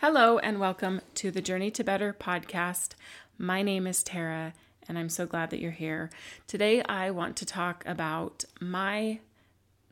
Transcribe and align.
Hello, 0.00 0.38
and 0.38 0.58
welcome 0.58 1.02
to 1.16 1.30
the 1.30 1.42
Journey 1.42 1.70
to 1.72 1.84
Better 1.84 2.16
podcast. 2.18 2.92
My 3.36 3.60
name 3.60 3.86
is 3.86 4.02
Tara, 4.02 4.54
and 4.88 4.98
I'm 4.98 5.10
so 5.10 5.26
glad 5.26 5.50
that 5.50 5.60
you're 5.60 5.72
here. 5.72 6.08
Today, 6.46 6.82
I 6.84 7.10
want 7.10 7.36
to 7.36 7.44
talk 7.44 7.84
about 7.84 8.46
my 8.62 9.20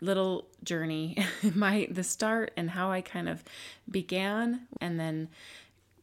little 0.01 0.47
journey, 0.65 1.19
my 1.55 1.89
the 1.91 2.03
start 2.03 2.53
and 2.57 2.71
how 2.71 2.91
I 2.91 3.03
kind 3.03 3.29
of 3.29 3.45
began, 3.91 4.67
and 4.81 4.99
then 4.99 5.29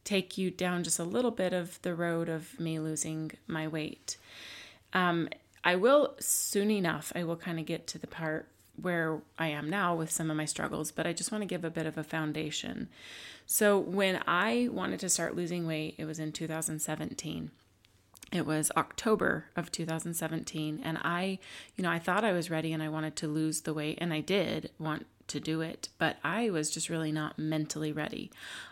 take 0.04 0.38
you 0.38 0.52
down 0.52 0.84
just 0.84 1.00
a 1.00 1.04
little 1.04 1.32
bit 1.32 1.52
of 1.52 1.82
the 1.82 1.96
road 1.96 2.28
of 2.28 2.60
me 2.60 2.78
losing 2.78 3.32
my 3.48 3.66
weight. 3.66 4.18
Um, 4.92 5.28
I 5.64 5.74
will 5.74 6.14
soon 6.20 6.70
enough. 6.70 7.12
I 7.16 7.24
will 7.24 7.34
kind 7.34 7.58
of 7.58 7.66
get 7.66 7.88
to 7.88 7.98
the 7.98 8.06
part 8.06 8.48
where 8.80 9.20
I 9.38 9.48
am 9.48 9.70
now 9.70 9.94
with 9.94 10.10
some 10.10 10.30
of 10.30 10.36
my 10.36 10.44
struggles, 10.44 10.90
but 10.90 11.06
I 11.06 11.12
just 11.12 11.32
want 11.32 11.42
to 11.42 11.46
give 11.46 11.64
a 11.64 11.70
bit 11.70 11.86
of 11.86 11.98
a 11.98 12.04
foundation. 12.04 12.88
So, 13.46 13.78
when 13.78 14.22
I 14.26 14.68
wanted 14.72 15.00
to 15.00 15.08
start 15.08 15.36
losing 15.36 15.66
weight, 15.66 15.94
it 15.98 16.04
was 16.04 16.18
in 16.18 16.32
2017. 16.32 17.50
It 18.32 18.44
was 18.44 18.72
October 18.76 19.46
of 19.54 19.70
2017, 19.70 20.80
and 20.82 20.98
I, 21.02 21.38
you 21.76 21.84
know, 21.84 21.90
I 21.90 22.00
thought 22.00 22.24
I 22.24 22.32
was 22.32 22.50
ready 22.50 22.72
and 22.72 22.82
I 22.82 22.88
wanted 22.88 23.14
to 23.16 23.28
lose 23.28 23.60
the 23.60 23.74
weight, 23.74 23.98
and 24.00 24.12
I 24.12 24.20
did 24.20 24.70
want 24.78 25.06
to 25.28 25.40
do 25.40 25.60
it, 25.60 25.88
but 25.98 26.16
I 26.24 26.50
was 26.50 26.70
just 26.70 26.88
really 26.88 27.12
not 27.12 27.38
mentally 27.38 27.92
ready. 27.92 28.30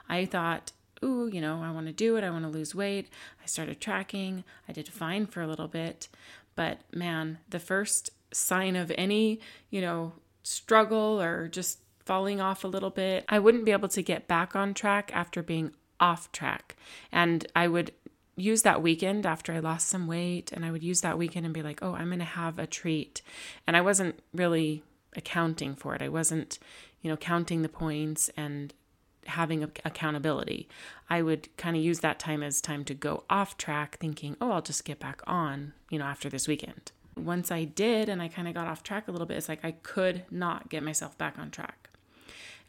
I 0.09 0.25
thought, 0.25 0.73
ooh, 1.05 1.29
you 1.33 1.41
know, 1.41 1.62
I 1.62 1.71
want 1.71 1.87
to 1.87 1.93
do 1.93 2.17
it, 2.17 2.25
I 2.25 2.31
want 2.31 2.45
to 2.45 2.51
lose 2.51 2.75
weight. 2.75 3.09
I 3.43 3.47
started 3.47 3.81
tracking, 3.81 4.45
I 4.69 4.73
did 4.73 4.89
fine 4.89 5.27
for 5.27 5.43
a 5.43 5.47
little 5.47 5.69
bit, 5.69 6.09
but 6.57 6.79
man, 6.93 7.39
the 7.48 7.59
first 7.59 8.11
sign 8.34 8.77
of 8.77 8.93
any, 8.97 9.41
you 9.70 9.80
know, 9.80 10.12
struggle 10.42 11.20
or 11.20 11.48
just 11.48 11.79
falling 12.05 12.41
off 12.41 12.65
a 12.65 12.69
little 12.69 12.91
bit, 12.91 13.25
I 13.29 13.38
wouldn't 13.38 13.65
be 13.65 13.73
able 13.73 13.88
to 13.88 14.02
get 14.02 14.29
back 14.29 14.55
on 14.55 14.75
track 14.75 15.11
after 15.15 15.42
being 15.42 15.73
off 16.01 16.30
track. 16.33 16.77
And 17.11 17.47
I 17.56 17.69
would 17.69 17.92
use 18.37 18.62
that 18.62 18.83
weekend 18.83 19.27
after 19.27 19.53
I 19.53 19.61
lost 19.61 19.89
some 19.89 20.06
weight 20.06 20.53
and 20.53 20.64
I 20.64 20.70
would 20.70 20.83
use 20.83 21.00
that 21.03 21.19
weekend 21.19 21.47
and 21.47 21.55
be 21.55 21.62
like, 21.62 21.83
"Oh, 21.83 21.94
I'm 21.94 22.09
going 22.09 22.19
to 22.19 22.25
have 22.25 22.59
a 22.59 22.67
treat." 22.67 23.22
And 23.67 23.77
I 23.77 23.81
wasn't 23.81 24.20
really 24.33 24.83
accounting 25.16 25.77
for 25.77 25.94
it. 25.94 26.03
I 26.03 26.09
wasn't, 26.09 26.59
you 27.00 27.11
know, 27.11 27.16
counting 27.16 27.62
the 27.62 27.69
points 27.69 28.31
and 28.37 28.75
having 29.27 29.62
accountability. 29.62 30.69
I 31.09 31.22
would 31.22 31.56
kind 31.56 31.77
of 31.77 31.83
use 31.83 32.00
that 32.00 32.19
time 32.19 32.42
as 32.42 32.61
time 32.61 32.84
to 32.87 32.94
go 32.94 33.25
off 33.31 33.56
track 33.56 33.98
thinking, 33.98 34.37
"Oh, 34.41 34.50
I'll 34.50 34.62
just 34.62 34.84
get 34.84 34.98
back 34.98 35.22
on, 35.27 35.72
you 35.89 35.98
know, 35.98 36.05
after 36.05 36.28
this 36.28 36.48
weekend." 36.48 36.92
Once 37.17 37.51
I 37.51 37.65
did 37.65 38.09
and 38.09 38.20
I 38.20 38.29
kind 38.29 38.48
of 38.48 38.55
got 38.55 38.67
off 38.67 38.83
track 38.83 39.09
a 39.09 39.12
little 39.12 39.27
bit, 39.27 39.37
it's 39.37 39.48
like 39.48 39.65
I 39.65 39.73
could 39.73 40.25
not 40.31 40.69
get 40.69 40.83
myself 40.83 41.17
back 41.17 41.39
on 41.39 41.51
track. 41.51 41.91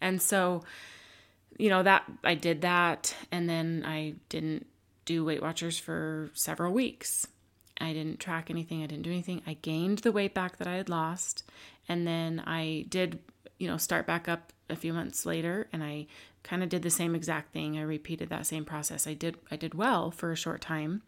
And 0.01 0.21
so, 0.21 0.63
you 1.57 1.69
know, 1.69 1.83
that 1.83 2.03
I 2.23 2.35
did 2.35 2.61
that 2.61 3.15
and 3.31 3.49
then 3.49 3.83
I 3.85 4.15
didn't 4.29 4.67
do 5.05 5.23
Weight 5.23 5.41
Watchers 5.41 5.77
for 5.77 6.29
several 6.33 6.73
weeks. 6.73 7.27
I 7.79 7.93
didn't 7.93 8.19
track 8.19 8.49
anything, 8.49 8.83
I 8.83 8.87
didn't 8.87 9.03
do 9.03 9.11
anything. 9.11 9.41
I 9.45 9.53
gained 9.53 9.99
the 9.99 10.11
weight 10.11 10.33
back 10.33 10.57
that 10.57 10.67
I 10.67 10.75
had 10.75 10.89
lost 10.89 11.43
and 11.87 12.07
then 12.07 12.41
I 12.45 12.85
did, 12.89 13.19
you 13.57 13.67
know, 13.67 13.77
start 13.77 14.07
back 14.07 14.27
up 14.27 14.53
a 14.69 14.75
few 14.75 14.93
months 14.93 15.25
later 15.25 15.67
and 15.73 15.83
I 15.83 16.07
kind 16.43 16.63
of 16.63 16.69
did 16.69 16.83
the 16.83 16.89
same 16.89 17.15
exact 17.15 17.51
thing. 17.51 17.77
I 17.77 17.81
repeated 17.81 18.29
that 18.29 18.47
same 18.47 18.65
process. 18.65 19.07
I 19.07 19.13
did 19.13 19.37
I 19.51 19.55
did 19.55 19.73
well 19.73 20.11
for 20.11 20.31
a 20.31 20.37
short 20.37 20.61
time. 20.61 21.01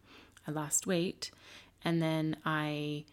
I 0.48 0.52
lost 0.52 0.88
weight 0.88 1.32
and 1.84 2.02
then 2.02 2.38
I 2.46 3.06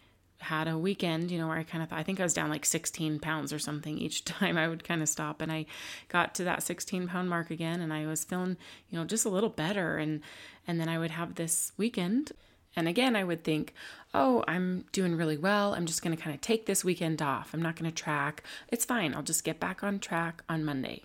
had 0.45 0.67
a 0.67 0.77
weekend, 0.77 1.31
you 1.31 1.37
know, 1.37 1.47
where 1.47 1.57
I 1.57 1.63
kind 1.63 1.83
of 1.83 1.91
I 1.91 2.03
think 2.03 2.19
I 2.19 2.23
was 2.23 2.33
down 2.33 2.49
like 2.49 2.65
16 2.65 3.19
pounds 3.19 3.51
or 3.51 3.59
something 3.59 3.97
each 3.97 4.23
time 4.25 4.57
I 4.57 4.67
would 4.67 4.83
kind 4.83 5.01
of 5.01 5.09
stop. 5.09 5.41
And 5.41 5.51
I 5.51 5.65
got 6.09 6.33
to 6.35 6.43
that 6.45 6.63
16 6.63 7.07
pound 7.07 7.29
mark 7.29 7.51
again 7.51 7.81
and 7.81 7.93
I 7.93 8.05
was 8.05 8.23
feeling, 8.23 8.57
you 8.89 8.97
know, 8.97 9.05
just 9.05 9.25
a 9.25 9.29
little 9.29 9.49
better. 9.49 9.97
And, 9.97 10.21
and 10.67 10.79
then 10.79 10.89
I 10.89 10.97
would 10.97 11.11
have 11.11 11.35
this 11.35 11.71
weekend. 11.77 12.31
And 12.77 12.87
again, 12.87 13.15
I 13.15 13.23
would 13.23 13.43
think, 13.43 13.73
oh, 14.13 14.43
I'm 14.47 14.85
doing 14.91 15.15
really 15.15 15.37
well. 15.37 15.73
I'm 15.73 15.85
just 15.85 16.01
going 16.01 16.15
to 16.15 16.21
kind 16.21 16.33
of 16.33 16.41
take 16.41 16.65
this 16.65 16.83
weekend 16.83 17.21
off. 17.21 17.53
I'm 17.53 17.61
not 17.61 17.77
going 17.77 17.89
to 17.89 17.95
track. 17.95 18.43
It's 18.67 18.83
fine. 18.83 19.13
I'll 19.15 19.23
just 19.23 19.45
get 19.45 19.59
back 19.59 19.83
on 19.83 19.99
track 19.99 20.43
on 20.49 20.65
Monday. 20.65 21.03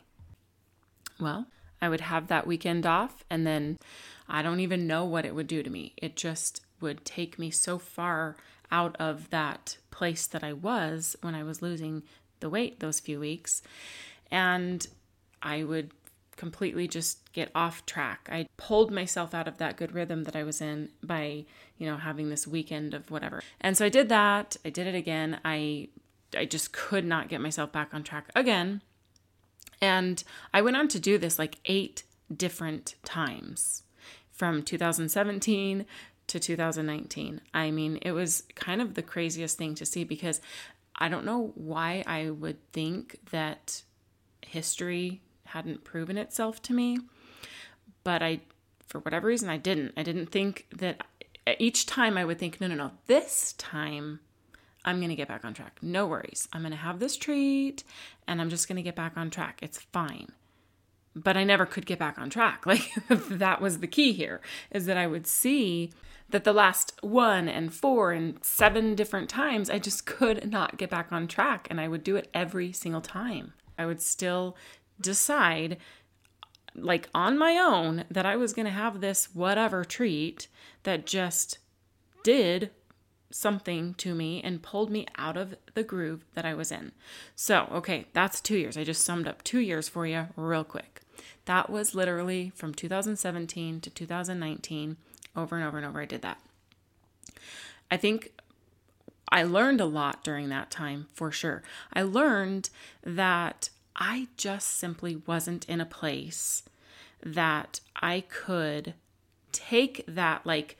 Well, 1.21 1.47
I 1.81 1.89
would 1.89 2.00
have 2.00 2.27
that 2.27 2.47
weekend 2.47 2.87
off 2.87 3.25
and 3.31 3.47
then 3.47 3.79
I 4.29 4.43
don't 4.43 4.61
even 4.61 4.87
know 4.87 5.05
what 5.05 5.25
it 5.25 5.34
would 5.34 5.47
do 5.47 5.62
to 5.62 5.71
me. 5.71 5.93
It 5.97 6.17
just 6.17 6.62
would 6.81 7.05
take 7.05 7.39
me 7.39 7.50
so 7.50 7.79
far 7.79 8.37
out 8.70 8.97
of 8.98 9.31
that 9.31 9.76
place 9.91 10.26
that 10.26 10.44
I 10.44 10.53
was 10.53 11.16
when 11.20 11.34
I 11.34 11.42
was 11.42 11.62
losing 11.62 12.03
the 12.41 12.50
weight 12.50 12.81
those 12.81 13.00
few 13.00 13.20
weeks. 13.20 13.62
And 14.31 14.86
I 15.42 15.64
would 15.64 15.92
completely 16.36 16.88
just 16.88 17.32
get 17.32 17.50
off 17.54 17.84
track. 17.84 18.28
I 18.32 18.47
pulled 18.56 18.91
myself 18.91 19.34
out 19.34 19.47
of 19.47 19.58
that 19.58 19.76
good 19.76 19.92
rhythm 19.92 20.25
that 20.25 20.34
I 20.34 20.42
was 20.42 20.60
in 20.60 20.88
by, 21.03 21.44
you 21.76 21.86
know, 21.86 21.98
having 21.98 22.31
this 22.31 22.47
weekend 22.47 22.94
of 22.94 23.10
whatever. 23.10 23.42
And 23.60 23.76
so 23.76 23.84
I 23.84 23.91
did 23.91 24.08
that. 24.08 24.56
I 24.64 24.70
did 24.70 24.87
it 24.87 24.94
again. 24.94 25.38
I 25.44 25.88
I 26.37 26.44
just 26.44 26.72
could 26.72 27.04
not 27.04 27.28
get 27.28 27.41
myself 27.41 27.72
back 27.72 27.92
on 27.92 28.02
track 28.02 28.31
again. 28.34 28.82
And 29.81 30.22
I 30.52 30.62
went 30.62 30.76
on 30.76 30.88
to 30.88 31.00
do 31.00 31.19
this 31.19 31.38
like 31.38 31.58
8 31.64 32.04
different 32.34 32.94
times 33.04 33.82
from 34.31 34.62
2017 34.62 35.87
to 36.31 36.41
2019. 36.41 37.41
I 37.53 37.71
mean, 37.71 37.99
it 38.03 38.13
was 38.13 38.45
kind 38.55 38.81
of 38.81 38.95
the 38.95 39.03
craziest 39.03 39.59
thing 39.59 39.75
to 39.77 39.87
see 39.87 40.05
because 40.05 40.41
I 40.97 41.09
don't 41.09 41.25
know 41.25 41.53
why 41.55 42.05
I 42.07 42.31
would 42.31 42.59
think 42.73 43.19
that 43.31 43.83
history 44.47 45.23
hadn't 45.47 45.85
proven 45.85 46.17
itself 46.17 46.63
to 46.63 46.73
me, 46.73 46.99
but 48.05 48.23
I, 48.23 48.41
for 48.87 49.01
whatever 49.01 49.27
reason, 49.27 49.49
I 49.49 49.57
didn't. 49.57 49.93
I 49.97 50.03
didn't 50.03 50.27
think 50.27 50.67
that 50.77 51.03
each 51.59 51.87
time 51.87 52.17
I 52.17 52.25
would 52.25 52.39
think, 52.39 52.61
no, 52.61 52.69
no, 52.69 52.77
no, 52.77 52.93
this 53.07 53.55
time 53.55 54.21
I'm 54.85 54.99
going 54.99 55.11
to 55.11 55.17
get 55.17 55.29
back 55.29 55.45
on 55.45 55.53
track. 55.53 55.79
No 55.83 56.07
worries. 56.07 56.49
I'm 56.53 56.62
going 56.62 56.71
to 56.71 56.77
have 56.77 57.01
this 57.01 57.17
treat 57.17 57.83
and 58.27 58.41
I'm 58.41 58.51
just 58.51 58.69
going 58.69 58.77
to 58.77 58.83
get 58.83 58.95
back 58.95 59.17
on 59.17 59.31
track. 59.31 59.59
It's 59.62 59.79
fine. 59.79 60.33
But 61.15 61.37
I 61.37 61.44
never 61.44 61.66
could 61.66 61.87
get 61.87 61.98
back 61.98 62.19
on 62.19 62.31
track. 62.31 62.65
Like 62.66 62.93
that 63.09 63.60
was 63.60 63.78
the 63.78 63.87
key 63.87 64.12
here 64.12 64.41
is 64.71 64.87
that 64.87 64.97
I 64.97 65.06
would 65.06 65.26
see 65.26 65.91
that 66.31 66.44
the 66.44 66.53
last 66.53 66.93
one 67.03 67.48
and 67.48 67.75
four 67.75 68.12
and 68.12 68.43
seven 68.44 68.94
different 68.94 69.28
times, 69.28 69.69
I 69.69 69.78
just 69.78 70.06
could 70.06 70.49
not 70.49 70.76
get 70.76 70.91
back 70.91 71.10
on 71.10 71.26
track. 71.26 71.66
And 71.70 71.81
I 71.81 71.88
would 71.88 72.04
do 72.04 72.16
it 72.16 72.31
every 72.32 72.72
single 72.72 73.00
time. 73.00 73.53
I 73.76 73.87
would 73.87 74.00
still 74.00 74.56
decide, 75.00 75.78
like 76.75 77.09
on 77.15 77.38
my 77.38 77.56
own, 77.56 78.04
that 78.10 78.26
I 78.26 78.37
was 78.37 78.53
going 78.53 78.66
to 78.66 78.72
have 78.72 79.00
this 79.00 79.34
whatever 79.34 79.84
treat 79.84 80.49
that 80.84 81.06
just 81.06 81.59
did 82.22 82.70
something 83.31 83.95
to 83.95 84.15
me 84.15 84.41
and 84.43 84.63
pulled 84.63 84.91
me 84.91 85.07
out 85.17 85.37
of 85.37 85.55
the 85.75 85.83
groove 85.83 86.25
that 86.35 86.45
I 86.45 86.55
was 86.55 86.73
in. 86.73 86.93
So, 87.37 87.69
okay, 87.73 88.07
that's 88.13 88.41
two 88.41 88.57
years. 88.57 88.77
I 88.77 88.85
just 88.85 89.05
summed 89.05 89.29
up 89.29 89.43
two 89.43 89.61
years 89.61 89.89
for 89.89 90.07
you 90.07 90.29
real 90.37 90.65
quick. 90.65 91.01
That 91.45 91.71
was 91.71 91.95
literally 91.95 92.53
from 92.55 92.75
2017 92.75 93.81
to 93.81 93.91
2019 93.91 94.97
over 95.37 95.57
and 95.57 95.65
over 95.65 95.77
and 95.79 95.87
over, 95.87 96.01
I 96.01 96.07
did 96.07 96.23
that. 96.23 96.39
I 97.91 97.97
think 97.97 98.33
I 99.31 99.43
learned 99.43 99.81
a 99.81 99.87
lot 99.87 100.25
during 100.25 100.49
that 100.49 100.71
time 100.71 101.07
for 101.12 101.31
sure. 101.31 101.62
I 101.93 102.03
learned 102.03 102.71
that 103.03 103.71
I 103.97 104.29
just 104.37 104.77
simply 104.77 105.23
wasn't 105.27 105.69
in 105.69 105.81
a 105.81 105.87
place 105.87 106.62
that 107.23 107.81
I 107.97 108.25
could 108.29 108.95
take 109.53 110.05
that 110.07 110.47
like 110.47 110.77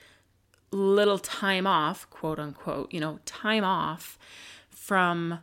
little 0.71 1.19
time 1.19 1.67
off, 1.67 2.09
quote 2.11 2.39
unquote, 2.39 2.93
you 2.93 3.01
know, 3.01 3.19
time 3.25 3.65
off 3.65 4.19
from 4.69 5.41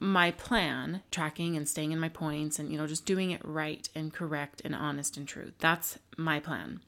my 0.00 0.30
plan, 0.30 1.02
tracking 1.10 1.56
and 1.56 1.68
staying 1.68 1.92
in 1.92 2.00
my 2.00 2.08
points 2.08 2.58
and, 2.58 2.70
you 2.70 2.78
know, 2.78 2.86
just 2.86 3.06
doing 3.06 3.30
it 3.30 3.40
right 3.44 3.88
and 3.94 4.12
correct 4.12 4.60
and 4.64 4.74
honest 4.74 5.16
and 5.16 5.26
true. 5.26 5.52
That's 5.58 5.98
my 6.16 6.40
plan. 6.40 6.80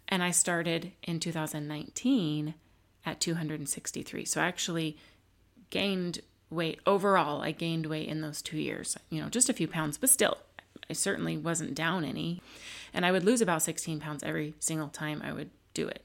And 0.08 0.24
I 0.24 0.32
started 0.32 0.94
in 1.04 1.20
2019 1.20 2.54
at 3.06 3.20
263. 3.20 4.26
So 4.26 4.42
I 4.42 4.46
actually 4.46 4.98
gained 5.70 6.22
weight 6.50 6.80
overall. 6.86 7.42
I 7.42 7.52
gained 7.52 7.86
weight 7.86 8.08
in 8.08 8.22
those 8.22 8.42
two 8.42 8.58
years, 8.58 8.98
you 9.10 9.22
know, 9.22 9.28
just 9.30 9.50
a 9.50 9.54
few 9.54 9.68
pounds, 9.68 9.98
but 9.98 10.10
still 10.10 10.38
I 10.90 10.94
certainly 10.94 11.38
wasn't 11.38 11.76
down 11.76 12.04
any. 12.04 12.42
And 12.94 13.06
I 13.06 13.12
would 13.12 13.24
lose 13.24 13.42
about 13.42 13.62
16 13.62 14.00
pounds 14.00 14.24
every 14.24 14.54
single 14.60 14.90
time 14.90 15.22
I 15.24 15.34
would 15.34 15.50
do 15.74 15.88
it. 15.88 16.04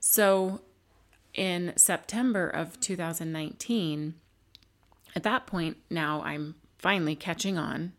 So 0.00 0.60
in 1.34 1.72
September 1.76 2.48
of 2.48 2.78
2019, 2.80 4.14
at 5.14 5.22
that 5.22 5.46
point, 5.46 5.76
now 5.90 6.22
I'm 6.22 6.56
finally 6.78 7.14
catching 7.14 7.56
on 7.56 7.92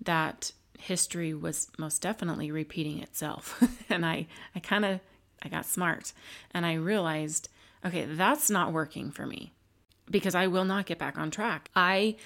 that 0.00 0.52
history 0.78 1.32
was 1.32 1.68
most 1.78 2.02
definitely 2.02 2.50
repeating 2.50 3.00
itself. 3.00 3.62
and 3.88 4.04
I, 4.04 4.26
I 4.54 4.60
kind 4.60 4.84
of, 4.84 5.00
I 5.42 5.48
got 5.48 5.66
smart 5.66 6.12
and 6.52 6.66
I 6.66 6.74
realized, 6.74 7.48
okay, 7.84 8.04
that's 8.04 8.50
not 8.50 8.72
working 8.72 9.10
for 9.10 9.26
me 9.26 9.52
because 10.10 10.34
I 10.34 10.46
will 10.46 10.64
not 10.64 10.86
get 10.86 10.98
back 10.98 11.18
on 11.18 11.30
track. 11.30 11.70
I 11.74 12.16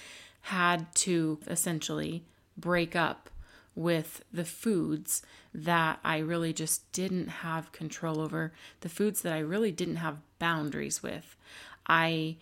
had 0.43 0.93
to 0.97 1.39
essentially 1.47 2.25
break 2.59 2.97
up 2.97 3.31
with 3.75 4.25
the 4.33 4.45
foods 4.45 5.23
that 5.55 6.01
I 6.05 6.19
really 6.19 6.53
just 6.53 6.91
didn't 6.93 7.29
have 7.29 7.73
control 7.73 8.21
over, 8.21 8.53
the 8.81 8.89
foods 8.89 9.23
that 9.23 9.33
I 9.33 9.39
really 9.39 9.71
didn't 9.71 9.97
have 9.97 10.19
boundaries 10.39 11.03
with. 11.03 11.37
I 11.87 12.37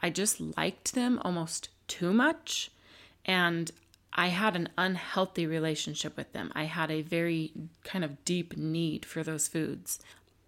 I 0.00 0.10
just 0.10 0.40
liked 0.40 0.94
them 0.94 1.20
almost 1.24 1.70
too 1.88 2.12
much 2.12 2.70
and 3.24 3.70
I 4.12 4.28
had 4.28 4.56
an 4.56 4.68
unhealthy 4.78 5.46
relationship 5.46 6.16
with 6.16 6.32
them. 6.32 6.50
I 6.54 6.64
had 6.64 6.90
a 6.90 7.02
very 7.02 7.52
kind 7.84 8.04
of 8.04 8.24
deep 8.24 8.56
need 8.56 9.04
for 9.04 9.22
those 9.22 9.48
foods. 9.48 10.00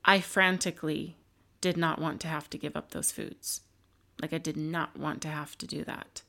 I 0.05 0.21
frantically 0.21 1.17
did 1.61 1.77
not 1.77 2.01
want 2.01 2.21
to 2.23 2.29
have 2.29 2.49
to 2.51 2.59
give 2.59 2.75
up 2.75 2.91
those 2.91 3.13
foods. 3.13 3.61
Like, 4.21 4.33
I 4.33 4.39
did 4.39 4.57
not 4.57 4.99
want 4.99 5.21
to 5.23 5.29
have 5.29 5.57
to 5.59 5.67
do 5.67 5.85
that. 5.85 6.23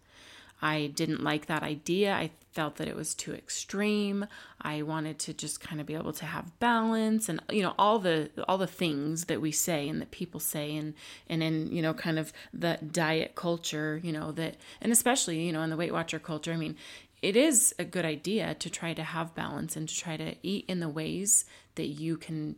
I 0.61 0.87
didn't 0.87 1.23
like 1.23 1.47
that 1.47 1.63
idea. 1.63 2.13
I 2.13 2.31
felt 2.51 2.75
that 2.75 2.87
it 2.87 2.95
was 2.95 3.15
too 3.15 3.33
extreme. 3.33 4.27
I 4.61 4.81
wanted 4.81 5.17
to 5.19 5.33
just 5.33 5.59
kind 5.59 5.79
of 5.79 5.87
be 5.87 5.95
able 5.95 6.13
to 6.13 6.25
have 6.25 6.59
balance 6.59 7.29
and 7.29 7.41
you 7.49 7.61
know 7.61 7.73
all 7.79 7.97
the 7.97 8.29
all 8.47 8.57
the 8.57 8.67
things 8.67 9.25
that 9.25 9.41
we 9.41 9.51
say 9.51 9.87
and 9.87 10.01
that 10.01 10.11
people 10.11 10.39
say 10.39 10.75
and 10.75 10.93
and 11.27 11.41
in 11.41 11.71
you 11.71 11.81
know 11.81 11.93
kind 11.93 12.19
of 12.19 12.31
the 12.53 12.77
diet 12.91 13.35
culture, 13.35 13.99
you 14.03 14.11
know 14.11 14.31
that 14.33 14.57
and 14.81 14.91
especially 14.91 15.41
you 15.41 15.53
know 15.53 15.61
in 15.61 15.69
the 15.69 15.77
Weight 15.77 15.93
Watcher 15.93 16.19
culture. 16.19 16.51
I 16.51 16.57
mean, 16.57 16.75
it 17.21 17.35
is 17.35 17.73
a 17.79 17.85
good 17.85 18.05
idea 18.05 18.55
to 18.55 18.69
try 18.69 18.93
to 18.93 19.03
have 19.03 19.35
balance 19.35 19.75
and 19.75 19.87
to 19.87 19.95
try 19.95 20.17
to 20.17 20.35
eat 20.43 20.65
in 20.67 20.79
the 20.79 20.89
ways 20.89 21.45
that 21.75 21.87
you 21.87 22.17
can 22.17 22.55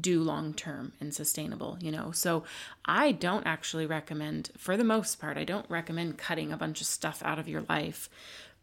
do 0.00 0.22
long 0.22 0.54
term 0.54 0.92
and 1.00 1.14
sustainable, 1.14 1.78
you 1.80 1.90
know. 1.90 2.12
So 2.12 2.44
I 2.84 3.12
don't 3.12 3.46
actually 3.46 3.86
recommend, 3.86 4.50
for 4.56 4.76
the 4.76 4.84
most 4.84 5.20
part, 5.20 5.36
I 5.36 5.44
don't 5.44 5.68
recommend 5.68 6.18
cutting 6.18 6.52
a 6.52 6.56
bunch 6.56 6.80
of 6.80 6.86
stuff 6.86 7.22
out 7.24 7.38
of 7.38 7.48
your 7.48 7.62
life, 7.68 8.08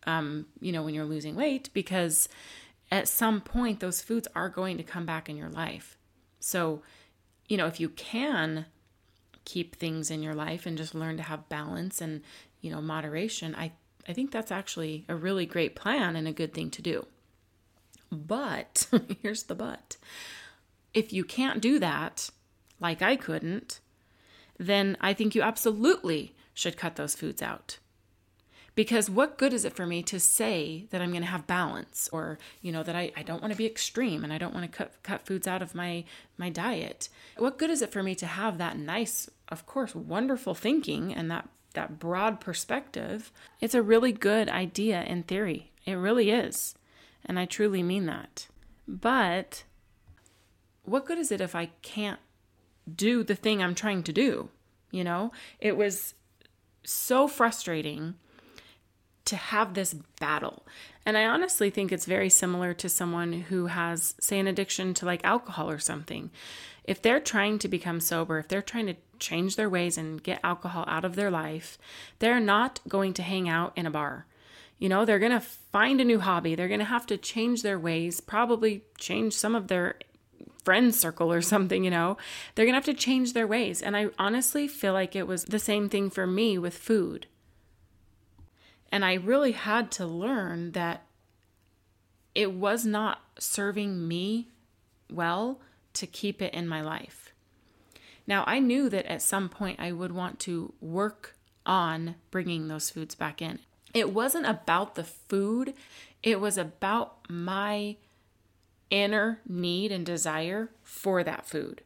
um, 0.05 0.47
you 0.59 0.71
know, 0.71 0.83
when 0.83 0.93
you're 0.93 1.05
losing 1.05 1.35
weight, 1.35 1.69
because 1.73 2.29
at 2.91 3.07
some 3.07 3.41
point 3.41 3.79
those 3.79 4.01
foods 4.01 4.27
are 4.35 4.49
going 4.49 4.77
to 4.77 4.83
come 4.83 5.05
back 5.05 5.29
in 5.29 5.37
your 5.37 5.49
life. 5.49 5.97
So, 6.39 6.81
you 7.47 7.57
know, 7.57 7.67
if 7.67 7.79
you 7.79 7.89
can 7.89 8.65
keep 9.45 9.75
things 9.75 10.11
in 10.11 10.21
your 10.21 10.35
life 10.35 10.65
and 10.65 10.77
just 10.77 10.95
learn 10.95 11.17
to 11.17 11.23
have 11.23 11.49
balance 11.49 12.01
and, 12.01 12.21
you 12.61 12.71
know, 12.71 12.81
moderation, 12.81 13.55
I, 13.55 13.71
I 14.07 14.13
think 14.13 14.31
that's 14.31 14.51
actually 14.51 15.05
a 15.07 15.15
really 15.15 15.45
great 15.45 15.75
plan 15.75 16.15
and 16.15 16.27
a 16.27 16.33
good 16.33 16.53
thing 16.53 16.69
to 16.71 16.81
do. 16.81 17.05
But 18.11 18.87
here's 19.21 19.43
the 19.43 19.55
but 19.55 19.97
if 20.97 21.13
you 21.13 21.23
can't 21.23 21.61
do 21.61 21.77
that, 21.77 22.31
like 22.79 23.03
I 23.03 23.15
couldn't, 23.15 23.79
then 24.57 24.97
I 24.99 25.13
think 25.13 25.35
you 25.35 25.43
absolutely 25.43 26.33
should 26.55 26.75
cut 26.75 26.95
those 26.95 27.15
foods 27.15 27.43
out. 27.43 27.77
Because 28.73 29.07
what 29.07 29.37
good 29.37 29.53
is 29.53 29.63
it 29.63 29.75
for 29.75 29.85
me 29.85 30.01
to 30.03 30.19
say 30.19 30.87
that 30.89 30.99
I'm 30.99 31.11
going 31.11 31.21
to 31.21 31.27
have 31.29 31.45
balance 31.45 32.09
or, 32.11 32.39
you 32.63 32.71
know, 32.71 32.81
that 32.81 32.95
I, 32.95 33.11
I 33.15 33.21
don't 33.21 33.41
want 33.41 33.51
to 33.53 33.57
be 33.57 33.67
extreme 33.67 34.23
and 34.23 34.33
I 34.33 34.39
don't 34.39 34.55
want 34.55 34.71
to 34.71 34.75
cut, 34.75 34.91
cut 35.03 35.25
foods 35.25 35.47
out 35.47 35.61
of 35.61 35.75
my, 35.75 36.03
my 36.35 36.49
diet? 36.49 37.09
What 37.37 37.59
good 37.59 37.69
is 37.69 37.83
it 37.83 37.91
for 37.91 38.01
me 38.01 38.15
to 38.15 38.25
have 38.25 38.57
that 38.57 38.77
nice, 38.77 39.29
of 39.49 39.67
course, 39.67 39.93
wonderful 39.93 40.55
thinking 40.55 41.13
and 41.13 41.29
that, 41.29 41.47
that 41.73 41.99
broad 41.99 42.39
perspective? 42.39 43.31
It's 43.61 43.75
a 43.75 43.83
really 43.83 44.11
good 44.11 44.49
idea 44.49 45.03
in 45.03 45.23
theory. 45.23 45.71
It 45.85 45.93
really 45.93 46.31
is. 46.31 46.73
And 47.23 47.37
I 47.37 47.45
truly 47.45 47.83
mean 47.83 48.07
that. 48.07 48.47
But 48.87 49.63
what 50.87 51.05
good 51.05 51.17
is 51.17 51.31
it 51.31 51.41
if 51.41 51.53
I 51.53 51.69
can't 51.81 52.19
do 52.93 53.23
the 53.23 53.35
thing 53.35 53.61
I'm 53.61 53.75
trying 53.75 54.03
to 54.03 54.13
do? 54.13 54.49
You 54.91 55.03
know, 55.03 55.31
it 55.59 55.75
was 55.75 56.13
so 56.83 57.27
frustrating 57.27 58.15
to 59.25 59.35
have 59.35 59.73
this 59.73 59.93
battle. 60.19 60.65
And 61.05 61.17
I 61.17 61.25
honestly 61.25 61.69
think 61.69 61.91
it's 61.91 62.05
very 62.05 62.29
similar 62.29 62.73
to 62.75 62.87
someone 62.87 63.33
who 63.33 63.67
has, 63.67 64.15
say, 64.21 64.39
an 64.39 64.47
addiction 64.47 64.93
to 64.95 65.05
like 65.05 65.23
alcohol 65.25 65.69
or 65.69 65.79
something. 65.79 66.31
If 66.85 67.01
they're 67.01 67.19
trying 67.19 67.59
to 67.59 67.67
become 67.67 67.99
sober, 67.99 68.39
if 68.39 68.47
they're 68.47 68.61
trying 68.61 68.87
to 68.87 68.95
change 69.19 69.57
their 69.57 69.69
ways 69.69 69.97
and 69.97 70.23
get 70.23 70.39
alcohol 70.43 70.85
out 70.87 71.03
of 71.03 71.15
their 71.15 71.29
life, 71.29 71.77
they're 72.19 72.39
not 72.39 72.79
going 72.87 73.13
to 73.15 73.23
hang 73.23 73.49
out 73.49 73.73
in 73.75 73.85
a 73.85 73.91
bar. 73.91 74.25
You 74.79 74.87
know, 74.87 75.03
they're 75.03 75.19
going 75.19 75.31
to 75.33 75.41
find 75.41 75.99
a 75.99 76.05
new 76.05 76.19
hobby. 76.19 76.55
They're 76.55 76.67
going 76.69 76.79
to 76.79 76.85
have 76.85 77.07
to 77.07 77.17
change 77.17 77.63
their 77.63 77.79
ways, 77.79 78.21
probably 78.21 78.83
change 78.97 79.33
some 79.33 79.55
of 79.55 79.67
their 79.67 79.95
friend 80.67 80.93
circle 80.93 81.31
or 81.31 81.41
something, 81.41 81.85
you 81.85 81.89
know, 81.89 82.17
they're 82.53 82.65
going 82.65 82.73
to 82.73 82.77
have 82.77 82.83
to 82.83 82.93
change 82.93 83.31
their 83.31 83.47
ways. 83.47 83.81
And 83.81 83.95
I 83.95 84.09
honestly 84.19 84.67
feel 84.67 84.91
like 84.91 85.15
it 85.15 85.25
was 85.25 85.45
the 85.45 85.59
same 85.59 85.87
thing 85.87 86.09
for 86.09 86.27
me 86.27 86.57
with 86.57 86.77
food. 86.77 87.25
And 88.91 89.05
I 89.05 89.13
really 89.13 89.53
had 89.53 89.91
to 89.91 90.05
learn 90.05 90.73
that 90.73 91.03
it 92.35 92.51
was 92.51 92.85
not 92.85 93.21
serving 93.39 94.09
me 94.09 94.49
well 95.09 95.61
to 95.93 96.05
keep 96.05 96.41
it 96.41 96.53
in 96.53 96.67
my 96.67 96.81
life. 96.81 97.31
Now, 98.27 98.43
I 98.45 98.59
knew 98.59 98.89
that 98.89 99.05
at 99.05 99.21
some 99.21 99.47
point 99.47 99.79
I 99.79 99.93
would 99.93 100.11
want 100.11 100.37
to 100.41 100.73
work 100.81 101.37
on 101.65 102.15
bringing 102.29 102.67
those 102.67 102.89
foods 102.89 103.15
back 103.15 103.41
in. 103.41 103.59
It 103.93 104.13
wasn't 104.13 104.47
about 104.47 104.95
the 104.95 105.05
food, 105.05 105.75
it 106.23 106.41
was 106.41 106.57
about 106.57 107.19
my 107.29 107.95
inner 108.89 109.39
need 109.47 109.91
and 109.91 110.05
desire 110.05 110.69
for 110.83 111.23
that 111.23 111.45
food. 111.45 111.81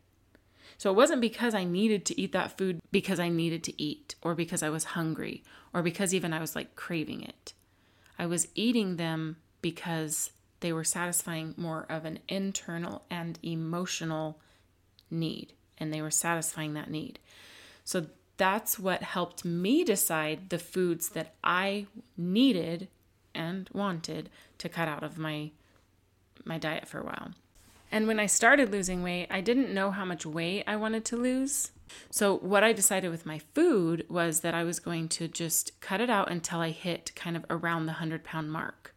So 0.78 0.90
it 0.90 0.96
wasn't 0.96 1.22
because 1.22 1.54
I 1.54 1.64
needed 1.64 2.06
to 2.06 2.20
eat 2.20 2.32
that 2.32 2.58
food 2.58 2.80
because 2.92 3.20
I 3.20 3.30
needed 3.30 3.64
to 3.66 3.82
eat 3.82 4.16
or 4.24 4.34
because 4.34 4.64
I 4.64 4.70
was 4.70 4.84
hungry 4.84 5.44
or 5.74 5.84
because 5.84 6.14
even 6.14 6.34
I 6.34 6.40
was 6.40 6.56
like 6.56 6.76
craving 6.76 7.22
it. 7.22 7.54
I 8.18 8.26
was 8.26 8.48
eating 8.56 8.96
them 8.98 9.38
because 9.62 10.32
they 10.62 10.74
were 10.74 10.84
satisfying 10.84 11.54
more 11.58 11.86
of 11.90 12.06
an 12.06 12.20
internal 12.28 13.04
and 13.10 13.38
emotional 13.44 14.40
need 15.10 15.54
and 15.78 15.94
they 15.94 16.02
were 16.02 16.12
satisfying 16.12 16.74
that 16.74 16.90
need. 16.90 17.20
So 17.84 18.08
that's 18.38 18.80
what 18.80 19.04
helped 19.04 19.46
me 19.46 19.84
decide 19.84 20.50
the 20.50 20.60
foods 20.60 21.10
that 21.10 21.36
I 21.44 21.86
needed 22.18 22.88
and 23.36 23.70
wanted 23.74 24.30
to 24.58 24.70
cut 24.70 24.88
out 24.88 25.04
of 25.04 25.18
my 25.18 25.52
my 26.46 26.58
diet 26.58 26.88
for 26.88 27.00
a 27.00 27.06
while. 27.06 27.32
And 27.92 28.08
when 28.08 28.20
I 28.20 28.26
started 28.26 28.72
losing 28.72 29.04
weight, 29.04 29.28
I 29.30 29.42
didn't 29.42 29.74
know 29.74 29.92
how 29.92 30.06
much 30.06 30.26
weight 30.26 30.64
I 30.66 30.78
wanted 30.78 31.04
to 31.06 31.18
lose. 31.18 31.72
So, 32.10 32.38
what 32.38 32.64
I 32.64 32.72
decided 32.72 33.12
with 33.12 33.26
my 33.26 33.40
food 33.54 34.06
was 34.10 34.40
that 34.40 34.54
I 34.54 34.64
was 34.64 34.80
going 34.80 35.10
to 35.10 35.28
just 35.28 35.80
cut 35.82 36.00
it 36.00 36.10
out 36.10 36.32
until 36.32 36.60
I 36.60 36.70
hit 36.70 37.12
kind 37.16 37.36
of 37.36 37.46
around 37.50 37.86
the 37.86 37.94
100 37.94 38.24
pound 38.24 38.50
mark. 38.50 38.96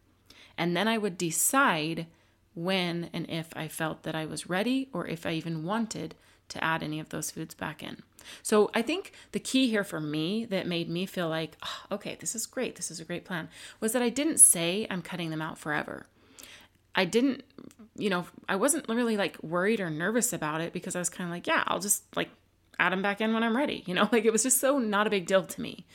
And 0.57 0.77
then 0.77 0.87
I 0.87 0.97
would 0.97 1.17
decide 1.17 2.07
when 2.53 3.09
and 3.11 3.29
if 3.29 3.49
I 3.53 3.67
felt 3.67 4.03
that 4.03 4.15
I 4.15 4.25
was 4.25 4.49
ready 4.49 4.89
or 4.93 5.05
if 5.05 5.25
I 5.25 5.31
even 5.31 5.65
wanted 5.65 6.15
to 6.47 6.63
add 6.63 6.81
any 6.81 7.01
of 7.01 7.09
those 7.09 7.31
foods 7.31 7.53
back 7.53 7.83
in. 7.83 8.01
So, 8.41 8.71
I 8.73 8.81
think 8.81 9.11
the 9.33 9.39
key 9.41 9.69
here 9.69 9.83
for 9.83 9.99
me 9.99 10.45
that 10.45 10.67
made 10.67 10.89
me 10.89 11.05
feel 11.05 11.27
like, 11.27 11.57
oh, 11.63 11.95
okay, 11.95 12.15
this 12.17 12.33
is 12.33 12.45
great, 12.45 12.77
this 12.77 12.89
is 12.89 13.01
a 13.01 13.05
great 13.05 13.25
plan, 13.25 13.49
was 13.81 13.91
that 13.91 14.01
I 14.01 14.09
didn't 14.09 14.37
say 14.37 14.87
I'm 14.89 15.01
cutting 15.01 15.31
them 15.31 15.41
out 15.41 15.57
forever. 15.57 16.05
I 16.95 17.05
didn't, 17.05 17.43
you 17.97 18.09
know, 18.09 18.25
I 18.47 18.55
wasn't 18.55 18.87
really 18.87 19.17
like 19.17 19.37
worried 19.43 19.79
or 19.79 19.89
nervous 19.89 20.33
about 20.33 20.61
it 20.61 20.73
because 20.73 20.95
I 20.95 20.99
was 20.99 21.09
kind 21.09 21.29
of 21.29 21.33
like, 21.33 21.45
yeah, 21.45 21.63
I'll 21.67 21.79
just 21.79 22.03
like 22.15 22.29
add 22.79 22.91
them 22.91 23.01
back 23.01 23.21
in 23.21 23.33
when 23.33 23.43
I'm 23.43 23.55
ready. 23.55 23.83
You 23.85 23.93
know, 23.93 24.09
like 24.11 24.25
it 24.25 24.31
was 24.31 24.43
just 24.43 24.59
so 24.59 24.79
not 24.79 25.07
a 25.07 25.09
big 25.09 25.25
deal 25.25 25.43
to 25.43 25.61
me. 25.61 25.85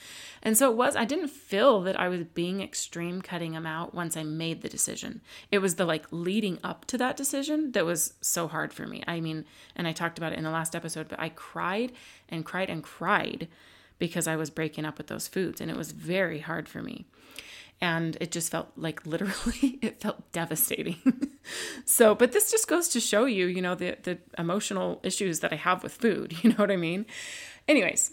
And 0.42 0.57
so 0.57 0.71
it 0.71 0.76
was, 0.76 0.97
I 0.97 1.04
didn't 1.04 1.28
feel 1.28 1.83
that 1.83 1.99
I 2.00 2.09
was 2.09 2.25
being 2.25 2.62
extreme 2.62 3.21
cutting 3.21 3.52
them 3.52 3.66
out 3.66 3.95
once 3.95 4.16
I 4.16 4.23
made 4.23 4.62
the 4.62 4.69
decision. 4.69 5.21
It 5.50 5.59
was 5.59 5.75
the 5.75 5.85
like 5.85 6.07
leading 6.11 6.59
up 6.64 6.85
to 6.87 6.99
that 6.99 7.16
decision 7.16 7.73
that 7.73 7.85
was 7.85 8.14
so 8.21 8.49
hard 8.49 8.73
for 8.73 8.87
me. 8.87 9.02
I 9.07 9.21
mean, 9.21 9.45
and 9.76 9.87
I 9.87 9.92
talked 9.92 10.19
about 10.19 10.33
it 10.33 10.38
in 10.38 10.45
the 10.45 10.50
last 10.50 10.75
episode, 10.75 11.09
but 11.09 11.21
I 11.21 11.30
cried 11.30 11.92
and 12.28 12.45
cried 12.45 12.71
and 12.71 12.83
cried 12.83 13.49
because 13.99 14.26
I 14.26 14.37
was 14.37 14.49
breaking 14.49 14.87
up 14.87 14.97
with 14.97 15.09
those 15.09 15.28
foods 15.28 15.61
and 15.61 15.71
it 15.71 15.76
was 15.76 15.92
very 15.92 16.40
hard 16.40 16.69
for 16.69 16.83
me 16.83 17.04
and 17.80 18.16
it 18.20 18.30
just 18.30 18.50
felt 18.50 18.68
like 18.76 19.04
literally 19.14 19.78
it 19.82 20.00
felt 20.00 20.30
devastating 20.32 20.96
so 21.84 22.14
but 22.14 22.32
this 22.32 22.50
just 22.50 22.68
goes 22.68 22.88
to 22.88 23.00
show 23.00 23.25
you 23.25 23.46
you 23.46 23.62
know 23.62 23.75
the 23.75 23.96
the 24.02 24.18
emotional 24.38 25.00
issues 25.02 25.40
that 25.40 25.52
i 25.52 25.56
have 25.56 25.82
with 25.82 25.92
food 25.92 26.34
you 26.42 26.50
know 26.50 26.56
what 26.56 26.70
i 26.70 26.76
mean 26.76 27.06
anyways 27.68 28.12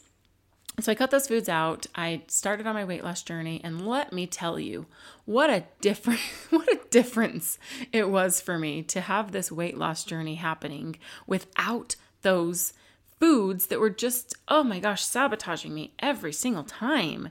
So 0.80 0.92
I 0.92 0.96
cut 0.96 1.10
those 1.10 1.28
foods 1.28 1.50
out. 1.50 1.88
I 1.96 2.22
started 2.28 2.68
on 2.68 2.76
my 2.76 2.86
weight 2.86 3.04
loss 3.04 3.24
journey 3.24 3.60
and 3.64 3.88
let 3.88 4.14
me 4.14 4.28
tell 4.28 4.60
you 4.60 4.86
what 5.26 5.50
a 5.50 5.64
different 5.82 6.20
what 6.52 6.70
a 6.72 6.80
difference 6.92 7.58
it 7.92 8.10
was 8.12 8.40
for 8.42 8.60
me 8.60 8.84
to 8.84 9.02
have 9.02 9.32
this 9.32 9.52
weight 9.52 9.76
loss 9.76 10.04
journey 10.04 10.36
happening 10.36 10.98
without 11.26 11.96
those 12.22 12.74
foods 13.20 13.68
that 13.68 13.80
were 13.80 13.90
just 13.90 14.36
oh 14.48 14.64
my 14.64 14.80
gosh 14.80 15.04
sabotaging 15.04 15.74
me 15.74 15.94
every 16.00 16.32
single 16.34 16.64
time. 16.64 17.30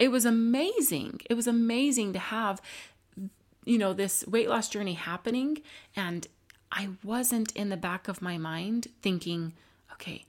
It 0.00 0.10
was 0.10 0.24
amazing. 0.24 1.20
It 1.28 1.34
was 1.34 1.46
amazing 1.46 2.14
to 2.14 2.18
have 2.18 2.60
you 3.66 3.78
know 3.78 3.92
this 3.92 4.26
weight 4.26 4.48
loss 4.48 4.70
journey 4.70 4.94
happening 4.94 5.60
and 5.94 6.26
I 6.72 6.88
wasn't 7.04 7.52
in 7.52 7.68
the 7.68 7.76
back 7.76 8.08
of 8.08 8.22
my 8.22 8.38
mind 8.38 8.88
thinking 9.02 9.52
okay 9.92 10.24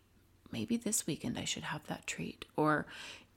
maybe 0.52 0.76
this 0.76 1.08
weekend 1.08 1.40
I 1.40 1.46
should 1.46 1.64
have 1.64 1.88
that 1.88 2.06
treat 2.06 2.44
or 2.58 2.86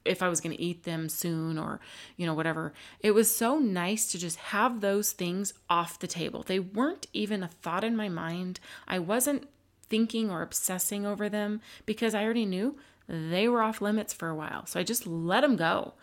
if 0.05 0.21
I 0.21 0.29
was 0.29 0.41
going 0.41 0.55
to 0.55 0.61
eat 0.61 0.83
them 0.83 1.09
soon 1.09 1.57
or 1.57 1.81
you 2.17 2.27
know 2.27 2.35
whatever. 2.35 2.73
It 3.01 3.13
was 3.13 3.35
so 3.35 3.59
nice 3.59 4.11
to 4.11 4.19
just 4.19 4.37
have 4.37 4.81
those 4.81 5.13
things 5.13 5.55
off 5.71 6.01
the 6.01 6.07
table. 6.09 6.43
They 6.43 6.59
weren't 6.59 7.07
even 7.13 7.43
a 7.43 7.49
thought 7.49 7.85
in 7.85 7.97
my 7.97 8.09
mind. 8.09 8.61
I 8.89 8.99
wasn't 8.99 9.49
thinking 9.89 10.31
or 10.31 10.43
obsessing 10.43 11.07
over 11.07 11.29
them 11.29 11.61
because 11.87 12.15
I 12.15 12.25
already 12.25 12.47
knew 12.47 12.77
they 13.09 13.49
were 13.49 13.63
off 13.63 13.81
limits 13.81 14.13
for 14.13 14.29
a 14.29 14.35
while. 14.35 14.67
So 14.67 14.81
I 14.81 14.83
just 14.83 15.07
let 15.07 15.43
them 15.43 15.57
go. 15.57 15.95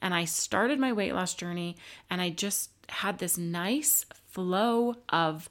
And 0.00 0.14
I 0.14 0.24
started 0.24 0.78
my 0.78 0.92
weight 0.92 1.12
loss 1.12 1.34
journey 1.34 1.76
and 2.10 2.20
I 2.20 2.30
just 2.30 2.70
had 2.88 3.18
this 3.18 3.38
nice 3.38 4.06
flow 4.28 4.96
of 5.08 5.48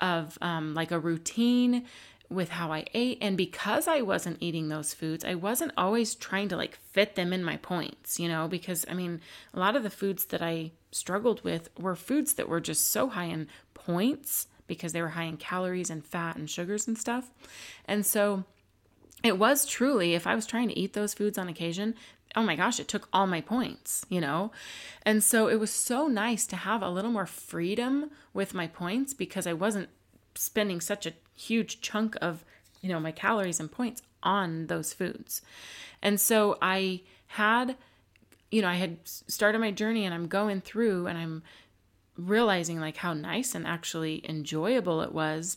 of 0.00 0.36
um, 0.42 0.74
like 0.74 0.90
a 0.90 0.98
routine 0.98 1.84
with 2.28 2.48
how 2.48 2.72
I 2.72 2.84
ate. 2.94 3.18
And 3.20 3.36
because 3.36 3.86
I 3.86 4.00
wasn't 4.00 4.38
eating 4.40 4.68
those 4.68 4.92
foods, 4.92 5.24
I 5.24 5.36
wasn't 5.36 5.72
always 5.76 6.14
trying 6.14 6.48
to 6.48 6.56
like 6.56 6.76
fit 6.76 7.14
them 7.14 7.32
in 7.32 7.44
my 7.44 7.58
points, 7.58 8.18
you 8.18 8.28
know, 8.28 8.48
because 8.48 8.84
I 8.90 8.94
mean, 8.94 9.20
a 9.52 9.60
lot 9.60 9.76
of 9.76 9.82
the 9.82 9.90
foods 9.90 10.26
that 10.26 10.42
I 10.42 10.72
struggled 10.90 11.44
with 11.44 11.68
were 11.78 11.94
foods 11.94 12.34
that 12.34 12.48
were 12.48 12.60
just 12.60 12.88
so 12.88 13.08
high 13.08 13.26
in 13.26 13.48
points 13.72 14.48
because 14.66 14.92
they 14.92 15.02
were 15.02 15.08
high 15.10 15.24
in 15.24 15.36
calories 15.36 15.90
and 15.90 16.04
fat 16.04 16.36
and 16.36 16.48
sugars 16.48 16.88
and 16.88 16.98
stuff. 16.98 17.30
And 17.84 18.04
so 18.04 18.44
it 19.24 19.38
was 19.38 19.64
truly, 19.66 20.14
if 20.14 20.26
I 20.26 20.34
was 20.34 20.46
trying 20.46 20.68
to 20.68 20.78
eat 20.78 20.92
those 20.92 21.14
foods 21.14 21.38
on 21.38 21.48
occasion, 21.48 21.94
oh 22.36 22.42
my 22.42 22.56
gosh, 22.56 22.78
it 22.78 22.88
took 22.88 23.08
all 23.12 23.26
my 23.26 23.40
points, 23.40 24.04
you 24.08 24.20
know? 24.20 24.52
And 25.02 25.24
so 25.24 25.48
it 25.48 25.58
was 25.58 25.70
so 25.70 26.06
nice 26.06 26.46
to 26.48 26.56
have 26.56 26.82
a 26.82 26.90
little 26.90 27.10
more 27.10 27.26
freedom 27.26 28.10
with 28.34 28.54
my 28.54 28.66
points 28.66 29.14
because 29.14 29.46
I 29.46 29.52
wasn't 29.52 29.88
spending 30.34 30.80
such 30.80 31.06
a 31.06 31.14
huge 31.34 31.80
chunk 31.80 32.16
of, 32.20 32.44
you 32.82 32.88
know, 32.88 33.00
my 33.00 33.12
calories 33.12 33.60
and 33.60 33.70
points 33.70 34.02
on 34.22 34.66
those 34.66 34.92
foods. 34.92 35.42
And 36.02 36.20
so 36.20 36.58
I 36.60 37.00
had, 37.28 37.76
you 38.50 38.62
know, 38.62 38.68
I 38.68 38.74
had 38.74 38.98
started 39.04 39.58
my 39.58 39.70
journey 39.70 40.04
and 40.04 40.14
I'm 40.14 40.28
going 40.28 40.60
through 40.60 41.06
and 41.06 41.16
I'm 41.16 41.42
realizing 42.16 42.78
like 42.78 42.96
how 42.96 43.14
nice 43.14 43.54
and 43.54 43.66
actually 43.66 44.24
enjoyable 44.28 45.00
it 45.00 45.12
was. 45.12 45.56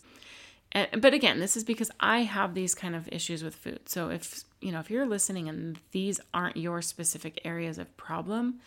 But 0.73 1.13
again, 1.13 1.39
this 1.39 1.57
is 1.57 1.63
because 1.63 1.89
I 1.99 2.19
have 2.19 2.53
these 2.53 2.75
kind 2.75 2.95
of 2.95 3.09
issues 3.11 3.43
with 3.43 3.55
food. 3.55 3.89
So 3.89 4.09
if, 4.09 4.43
you 4.61 4.71
know, 4.71 4.79
if 4.79 4.91
you're 4.91 5.07
listening 5.07 5.49
and 5.49 5.79
these 5.91 6.19
aren't 6.33 6.57
your 6.57 6.81
specific 6.81 7.41
areas 7.43 7.77
of 7.77 7.95
problem, 7.97 8.59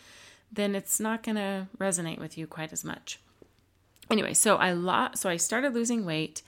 then 0.50 0.75
it's 0.75 0.99
not 0.99 1.23
going 1.23 1.37
to 1.37 1.69
resonate 1.78 2.19
with 2.19 2.37
you 2.37 2.47
quite 2.47 2.73
as 2.73 2.85
much 2.85 3.21
anyway, 4.11 4.35
so 4.35 4.57
I 4.57 4.73
lost, 4.73 5.19
so 5.19 5.30
I 5.30 5.37
started 5.37 5.75
losing 5.75 6.04
weight, 6.04 6.42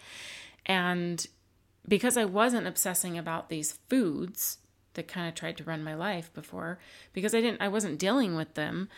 and 0.66 1.26
because 1.87 2.16
I 2.16 2.25
wasn't 2.25 2.66
obsessing 2.66 3.16
about 3.16 3.49
these 3.49 3.78
foods 3.88 4.59
that 4.94 5.09
kind 5.09 5.28
of 5.28 5.35
tried 5.35 5.56
to 5.59 5.64
run 5.64 5.82
my 5.82 5.94
life 5.94 6.32
before, 6.35 6.78
because 7.12 7.35
I 7.35 7.40
didn't, 7.40 7.62
I 7.62 7.68
wasn't 7.68 7.99
dealing 7.99 8.37
with 8.37 8.54
them. 8.54 8.88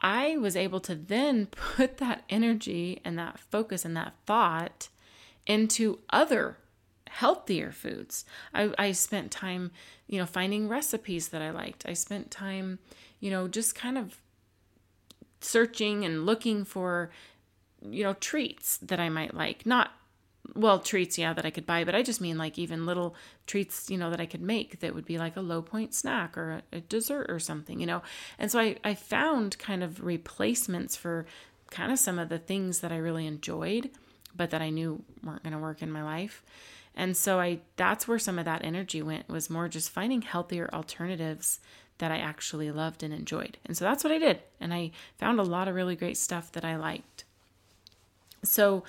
I 0.00 0.36
was 0.36 0.56
able 0.56 0.80
to 0.80 0.94
then 0.94 1.46
put 1.76 1.98
that 1.98 2.24
energy 2.28 3.00
and 3.04 3.18
that 3.18 3.38
focus 3.38 3.84
and 3.84 3.96
that 3.96 4.14
thought 4.26 4.88
into 5.50 5.98
other 6.10 6.56
healthier 7.08 7.72
foods. 7.72 8.24
I, 8.54 8.72
I 8.78 8.92
spent 8.92 9.30
time, 9.30 9.72
you 10.06 10.18
know, 10.18 10.26
finding 10.26 10.68
recipes 10.68 11.28
that 11.28 11.42
I 11.42 11.50
liked. 11.50 11.84
I 11.86 11.94
spent 11.94 12.30
time, 12.30 12.78
you 13.18 13.30
know, 13.30 13.48
just 13.48 13.74
kind 13.74 13.98
of 13.98 14.20
searching 15.40 16.04
and 16.04 16.24
looking 16.26 16.64
for 16.64 17.10
you 17.88 18.04
know, 18.04 18.14
treats 18.14 18.76
that 18.78 19.00
I 19.00 19.08
might 19.08 19.34
like. 19.34 19.64
Not, 19.64 19.92
well, 20.54 20.78
treats, 20.78 21.18
yeah, 21.18 21.32
that 21.32 21.46
I 21.46 21.50
could 21.50 21.66
buy, 21.66 21.84
but 21.84 21.94
I 21.94 22.02
just 22.02 22.20
mean 22.20 22.36
like 22.38 22.58
even 22.58 22.86
little 22.86 23.14
treats, 23.46 23.90
you 23.90 23.96
know, 23.96 24.10
that 24.10 24.20
I 24.20 24.26
could 24.26 24.42
make 24.42 24.80
that 24.80 24.94
would 24.94 25.06
be 25.06 25.18
like 25.18 25.36
a 25.36 25.40
low 25.40 25.62
point 25.62 25.94
snack 25.94 26.36
or 26.36 26.62
a, 26.72 26.76
a 26.76 26.80
dessert 26.80 27.26
or 27.30 27.38
something, 27.38 27.80
you 27.80 27.86
know. 27.86 28.02
And 28.38 28.50
so 28.50 28.60
I, 28.60 28.76
I 28.84 28.94
found 28.94 29.58
kind 29.58 29.82
of 29.82 30.04
replacements 30.04 30.96
for 30.96 31.26
kind 31.70 31.92
of 31.92 31.98
some 31.98 32.18
of 32.18 32.28
the 32.28 32.38
things 32.38 32.80
that 32.80 32.92
I 32.92 32.96
really 32.96 33.26
enjoyed, 33.26 33.90
but 34.40 34.48
that 34.48 34.62
I 34.62 34.70
knew 34.70 35.04
weren't 35.22 35.42
going 35.42 35.52
to 35.52 35.58
work 35.58 35.82
in 35.82 35.92
my 35.92 36.02
life. 36.02 36.42
And 36.94 37.14
so 37.14 37.38
I 37.38 37.58
that's 37.76 38.08
where 38.08 38.18
some 38.18 38.38
of 38.38 38.46
that 38.46 38.64
energy 38.64 39.02
went 39.02 39.28
was 39.28 39.50
more 39.50 39.68
just 39.68 39.90
finding 39.90 40.22
healthier 40.22 40.70
alternatives 40.72 41.60
that 41.98 42.10
I 42.10 42.16
actually 42.16 42.70
loved 42.70 43.02
and 43.02 43.12
enjoyed. 43.12 43.58
And 43.66 43.76
so 43.76 43.84
that's 43.84 44.02
what 44.02 44.14
I 44.14 44.18
did. 44.18 44.40
And 44.58 44.72
I 44.72 44.92
found 45.18 45.38
a 45.40 45.42
lot 45.42 45.68
of 45.68 45.74
really 45.74 45.94
great 45.94 46.16
stuff 46.16 46.50
that 46.52 46.64
I 46.64 46.76
liked. 46.76 47.24
So 48.42 48.82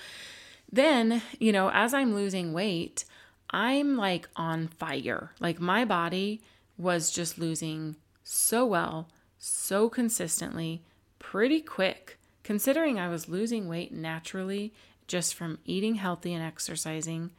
then, 0.72 1.22
you 1.38 1.52
know, 1.52 1.70
as 1.74 1.94
I'm 1.94 2.16
losing 2.16 2.54
weight, 2.54 3.04
I'm 3.50 3.98
like 3.98 4.30
on 4.38 4.70
fire. 4.70 5.32
Like 5.42 5.60
my 5.60 5.84
body 5.84 6.40
was 6.78 7.12
just 7.12 7.38
losing 7.38 7.98
so 8.24 8.66
well, 8.66 9.10
so 9.38 9.90
consistently, 9.90 10.82
pretty 11.20 11.60
quick, 11.60 12.18
considering 12.42 12.98
I 12.98 13.10
was 13.10 13.28
losing 13.28 13.68
weight 13.68 13.92
naturally 13.92 14.72
just 15.12 15.36
from 15.36 15.60
eating 15.66 15.96
healthy 15.96 16.34
and 16.34 16.42
exercising. 16.42 17.32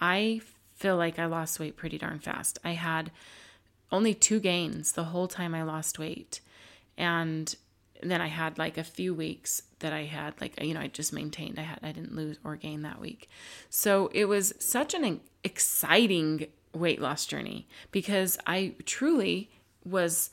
I 0.00 0.40
feel 0.76 0.96
like 0.96 1.18
I 1.18 1.26
lost 1.26 1.58
weight 1.58 1.76
pretty 1.76 1.98
darn 1.98 2.20
fast. 2.20 2.60
I 2.64 2.72
had 2.72 3.10
only 3.90 4.14
two 4.14 4.38
gains 4.38 4.92
the 4.92 5.04
whole 5.04 5.26
time 5.26 5.52
I 5.52 5.64
lost 5.64 5.98
weight. 5.98 6.40
And 6.96 7.52
then 8.00 8.20
I 8.20 8.28
had 8.28 8.58
like 8.58 8.78
a 8.78 8.84
few 8.84 9.12
weeks 9.12 9.62
that 9.80 9.92
I 9.92 10.04
had 10.04 10.40
like 10.40 10.62
you 10.62 10.74
know 10.74 10.80
I 10.80 10.86
just 10.86 11.12
maintained 11.12 11.58
I 11.58 11.62
had 11.62 11.80
I 11.82 11.92
didn't 11.92 12.14
lose 12.14 12.38
or 12.44 12.54
gain 12.54 12.82
that 12.82 13.00
week. 13.00 13.28
So 13.70 14.08
it 14.14 14.26
was 14.26 14.54
such 14.60 14.94
an 14.94 15.20
exciting 15.42 16.46
weight 16.72 17.00
loss 17.00 17.26
journey 17.26 17.66
because 17.90 18.38
I 18.46 18.74
truly 18.84 19.50
was 19.84 20.30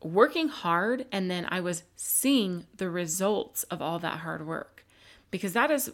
working 0.00 0.48
hard 0.48 1.06
and 1.10 1.30
then 1.30 1.46
I 1.48 1.60
was 1.60 1.82
seeing 1.96 2.66
the 2.76 2.90
results 2.90 3.62
of 3.64 3.80
all 3.80 3.98
that 4.00 4.18
hard 4.18 4.46
work 4.46 4.73
because 5.34 5.52
that 5.52 5.72
is 5.72 5.90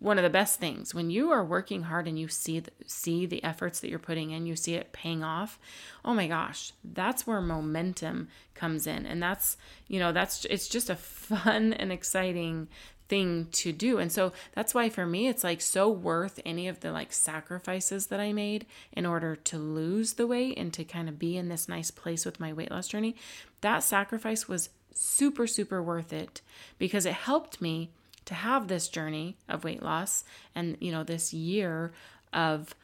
one 0.00 0.18
of 0.18 0.24
the 0.24 0.28
best 0.28 0.58
things 0.58 0.92
when 0.92 1.08
you 1.08 1.30
are 1.30 1.44
working 1.44 1.84
hard 1.84 2.08
and 2.08 2.18
you 2.18 2.26
see 2.26 2.58
the, 2.58 2.72
see 2.84 3.26
the 3.26 3.44
efforts 3.44 3.78
that 3.78 3.90
you're 3.90 4.00
putting 4.00 4.32
in, 4.32 4.44
you 4.44 4.56
see 4.56 4.74
it 4.74 4.90
paying 4.92 5.22
off. 5.22 5.56
Oh 6.04 6.14
my 6.14 6.26
gosh, 6.26 6.72
that's 6.82 7.28
where 7.28 7.40
momentum 7.40 8.26
comes 8.56 8.88
in, 8.88 9.06
and 9.06 9.22
that's 9.22 9.56
you 9.86 10.00
know 10.00 10.10
that's 10.10 10.44
it's 10.46 10.66
just 10.66 10.90
a 10.90 10.96
fun 10.96 11.72
and 11.78 11.92
exciting 11.92 12.66
thing 13.08 13.46
to 13.52 13.70
do. 13.72 13.98
And 13.98 14.10
so 14.10 14.32
that's 14.52 14.74
why 14.74 14.88
for 14.88 15.06
me 15.06 15.28
it's 15.28 15.44
like 15.44 15.60
so 15.60 15.88
worth 15.88 16.40
any 16.44 16.66
of 16.66 16.80
the 16.80 16.90
like 16.90 17.12
sacrifices 17.12 18.08
that 18.08 18.18
I 18.18 18.32
made 18.32 18.66
in 18.92 19.06
order 19.06 19.36
to 19.36 19.58
lose 19.58 20.14
the 20.14 20.26
weight 20.26 20.58
and 20.58 20.74
to 20.74 20.82
kind 20.82 21.08
of 21.08 21.20
be 21.20 21.36
in 21.36 21.50
this 21.50 21.68
nice 21.68 21.92
place 21.92 22.26
with 22.26 22.40
my 22.40 22.52
weight 22.52 22.72
loss 22.72 22.88
journey. 22.88 23.14
That 23.60 23.84
sacrifice 23.84 24.48
was 24.48 24.70
super 24.92 25.46
super 25.46 25.80
worth 25.80 26.12
it 26.12 26.40
because 26.76 27.06
it 27.06 27.12
helped 27.12 27.62
me 27.62 27.92
to 28.28 28.34
have 28.34 28.68
this 28.68 28.88
journey 28.88 29.38
of 29.48 29.64
weight 29.64 29.82
loss 29.82 30.22
and, 30.54 30.76
you 30.80 30.92
know, 30.92 31.02
this 31.02 31.32
year 31.32 31.92
of 32.30 32.74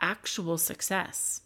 actual 0.00 0.58
success. 0.58 1.42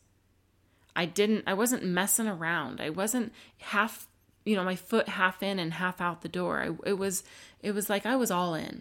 I 0.97 1.05
didn't, 1.05 1.45
I 1.47 1.53
wasn't 1.53 1.85
messing 1.85 2.27
around. 2.27 2.81
I 2.81 2.89
wasn't 2.89 3.35
half, 3.59 4.09
you 4.47 4.57
know, 4.57 4.65
my 4.65 4.77
foot 4.77 5.11
half 5.11 5.43
in 5.43 5.59
and 5.59 5.75
half 5.75 6.01
out 6.01 6.23
the 6.23 6.29
door. 6.31 6.63
I, 6.63 6.89
it 6.89 6.95
was, 6.95 7.23
it 7.63 7.73
was 7.73 7.91
like 7.91 8.07
I 8.07 8.17
was 8.17 8.31
all 8.31 8.55
in. 8.55 8.81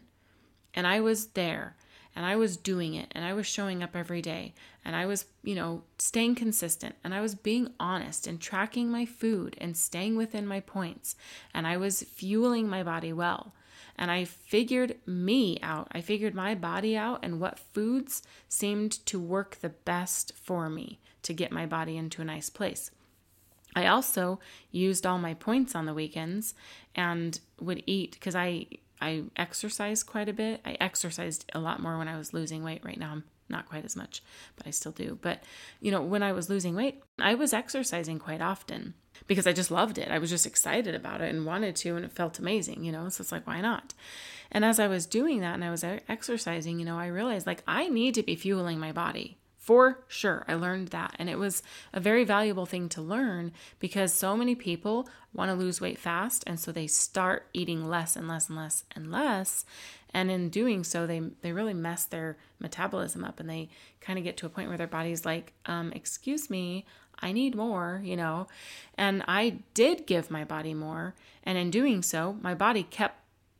And 0.74 0.88
I 0.88 1.02
was 1.02 1.28
there. 1.28 1.76
And 2.16 2.26
I 2.26 2.38
was 2.38 2.56
doing 2.56 2.96
it. 2.96 3.12
And 3.12 3.26
I 3.26 3.34
was 3.34 3.46
showing 3.46 3.84
up 3.84 3.98
every 3.98 4.22
day. 4.22 4.54
And 4.86 4.96
I 4.96 5.08
was, 5.08 5.26
you 5.44 5.56
know, 5.56 5.84
staying 5.98 6.36
consistent. 6.36 6.96
And 7.04 7.14
I 7.14 7.20
was 7.20 7.36
being 7.36 7.74
honest 7.82 8.28
and 8.28 8.40
tracking 8.40 8.90
my 8.90 9.06
food 9.06 9.58
and 9.60 9.76
staying 9.76 10.16
within 10.16 10.48
my 10.48 10.62
points. 10.62 11.18
And 11.54 11.68
I 11.68 11.76
was 11.76 12.04
fueling 12.04 12.70
my 12.70 12.82
body 12.82 13.12
well 13.12 13.54
and 13.98 14.12
I 14.12 14.26
figured 14.26 14.96
me 15.06 15.60
out. 15.62 15.88
I 15.92 16.02
figured 16.02 16.36
my 16.36 16.56
body 16.56 16.96
out 16.96 17.20
and 17.24 17.40
what 17.40 17.60
foods 17.60 18.22
seemed 18.48 19.06
to 19.08 19.20
work 19.20 19.58
the 19.62 19.70
best 19.70 20.34
for 20.36 20.70
me 20.70 21.00
to 21.24 21.34
get 21.34 21.52
my 21.52 21.66
body 21.66 21.98
into 21.98 22.22
a 22.22 22.26
nice 22.26 22.50
place. 22.50 22.92
I 23.76 23.88
also 23.88 24.40
used 24.72 25.06
all 25.06 25.18
my 25.18 25.34
points 25.34 25.76
on 25.76 25.86
the 25.86 25.94
weekends 25.94 26.54
and 26.96 27.40
would 27.60 27.84
eat 27.86 28.14
because 28.14 28.36
I 28.36 28.68
I 29.00 29.26
exercise 29.36 30.02
quite 30.02 30.30
a 30.30 30.34
bit. 30.34 30.62
I 30.66 30.76
exercised 30.80 31.46
a 31.54 31.60
lot 31.60 31.80
more 31.80 31.98
when 31.98 32.08
I 32.08 32.18
was 32.18 32.34
losing 32.34 32.64
weight. 32.64 32.84
Right 32.84 33.00
now 33.00 33.12
I'm 33.12 33.24
not 33.50 33.70
quite 33.70 33.86
as 33.86 33.96
much, 33.96 34.24
but 34.56 34.68
I 34.68 34.72
still 34.72 34.92
do. 34.92 35.18
But, 35.22 35.44
you 35.80 35.92
know, 35.92 36.02
when 36.02 36.24
I 36.24 36.34
was 36.34 36.50
losing 36.50 36.76
weight, 36.76 37.02
I 37.20 37.36
was 37.36 37.54
exercising 37.54 38.20
quite 38.20 38.42
often 38.42 38.96
because 39.26 39.48
I 39.48 39.54
just 39.54 39.72
loved 39.72 39.98
it. 39.98 40.10
I 40.10 40.20
was 40.20 40.30
just 40.30 40.46
excited 40.46 40.94
about 40.94 41.22
it 41.22 41.34
and 41.34 41.46
wanted 41.46 41.76
to, 41.78 41.96
and 41.96 42.06
it 42.06 42.12
felt 42.12 42.40
amazing, 42.40 42.84
you 42.84 42.92
know? 42.92 43.10
So 43.10 43.22
it's 43.22 43.32
like, 43.32 43.48
why 43.48 43.62
not? 43.62 43.94
And 44.52 44.64
as 44.64 44.80
I 44.80 44.88
was 44.88 45.06
doing 45.06 45.42
that 45.42 45.56
and 45.56 45.64
I 45.64 45.72
was 45.72 45.84
exercising, 45.84 46.80
you 46.80 46.86
know, 46.86 46.98
I 46.98 47.08
realized 47.08 47.48
like 47.48 47.64
I 47.68 47.90
need 47.90 48.14
to 48.16 48.24
be 48.24 48.36
fueling 48.36 48.80
my 48.80 48.92
body 48.92 49.37
for 49.68 50.00
sure. 50.08 50.46
I 50.48 50.54
learned 50.54 50.88
that. 50.90 51.14
And 51.20 51.30
it 51.30 51.38
was 51.38 51.62
a 51.92 52.00
very 52.00 52.24
valuable 52.24 52.66
thing 52.66 52.88
to 52.88 53.02
learn 53.02 53.52
because 53.80 54.14
so 54.14 54.38
many 54.38 54.56
people 54.56 55.10
want 55.34 55.52
to 55.52 55.56
lose 55.56 55.82
weight 55.82 56.00
fast. 56.00 56.46
And 56.48 56.58
so 56.58 56.72
they 56.72 56.88
start 56.88 57.48
eating 57.52 57.86
less 57.86 58.16
and 58.16 58.30
less 58.30 58.48
and 58.48 58.58
less 58.58 58.86
and 58.96 59.12
less. 59.12 59.66
And 60.14 60.32
in 60.32 60.48
doing 60.48 60.86
so, 60.86 61.06
they, 61.06 61.20
they 61.42 61.52
really 61.52 61.74
mess 61.74 62.06
their 62.06 62.38
metabolism 62.62 63.26
up 63.26 63.42
and 63.42 63.50
they 63.50 63.68
kind 64.00 64.18
of 64.18 64.24
get 64.24 64.38
to 64.38 64.46
a 64.46 64.50
point 64.50 64.70
where 64.70 64.78
their 64.78 64.88
body's 64.88 65.26
like, 65.26 65.52
um, 65.66 65.92
excuse 65.94 66.50
me, 66.50 66.86
I 67.20 67.34
need 67.34 67.54
more, 67.54 68.02
you 68.06 68.16
know. 68.16 68.48
And 68.98 69.22
I 69.28 69.60
did 69.74 70.08
give 70.08 70.32
my 70.32 70.46
body 70.46 70.74
more. 70.74 71.14
And 71.44 71.58
in 71.58 71.72
doing 71.72 72.02
so, 72.04 72.38
my 72.42 72.56
body 72.56 72.84
kept 72.84 73.20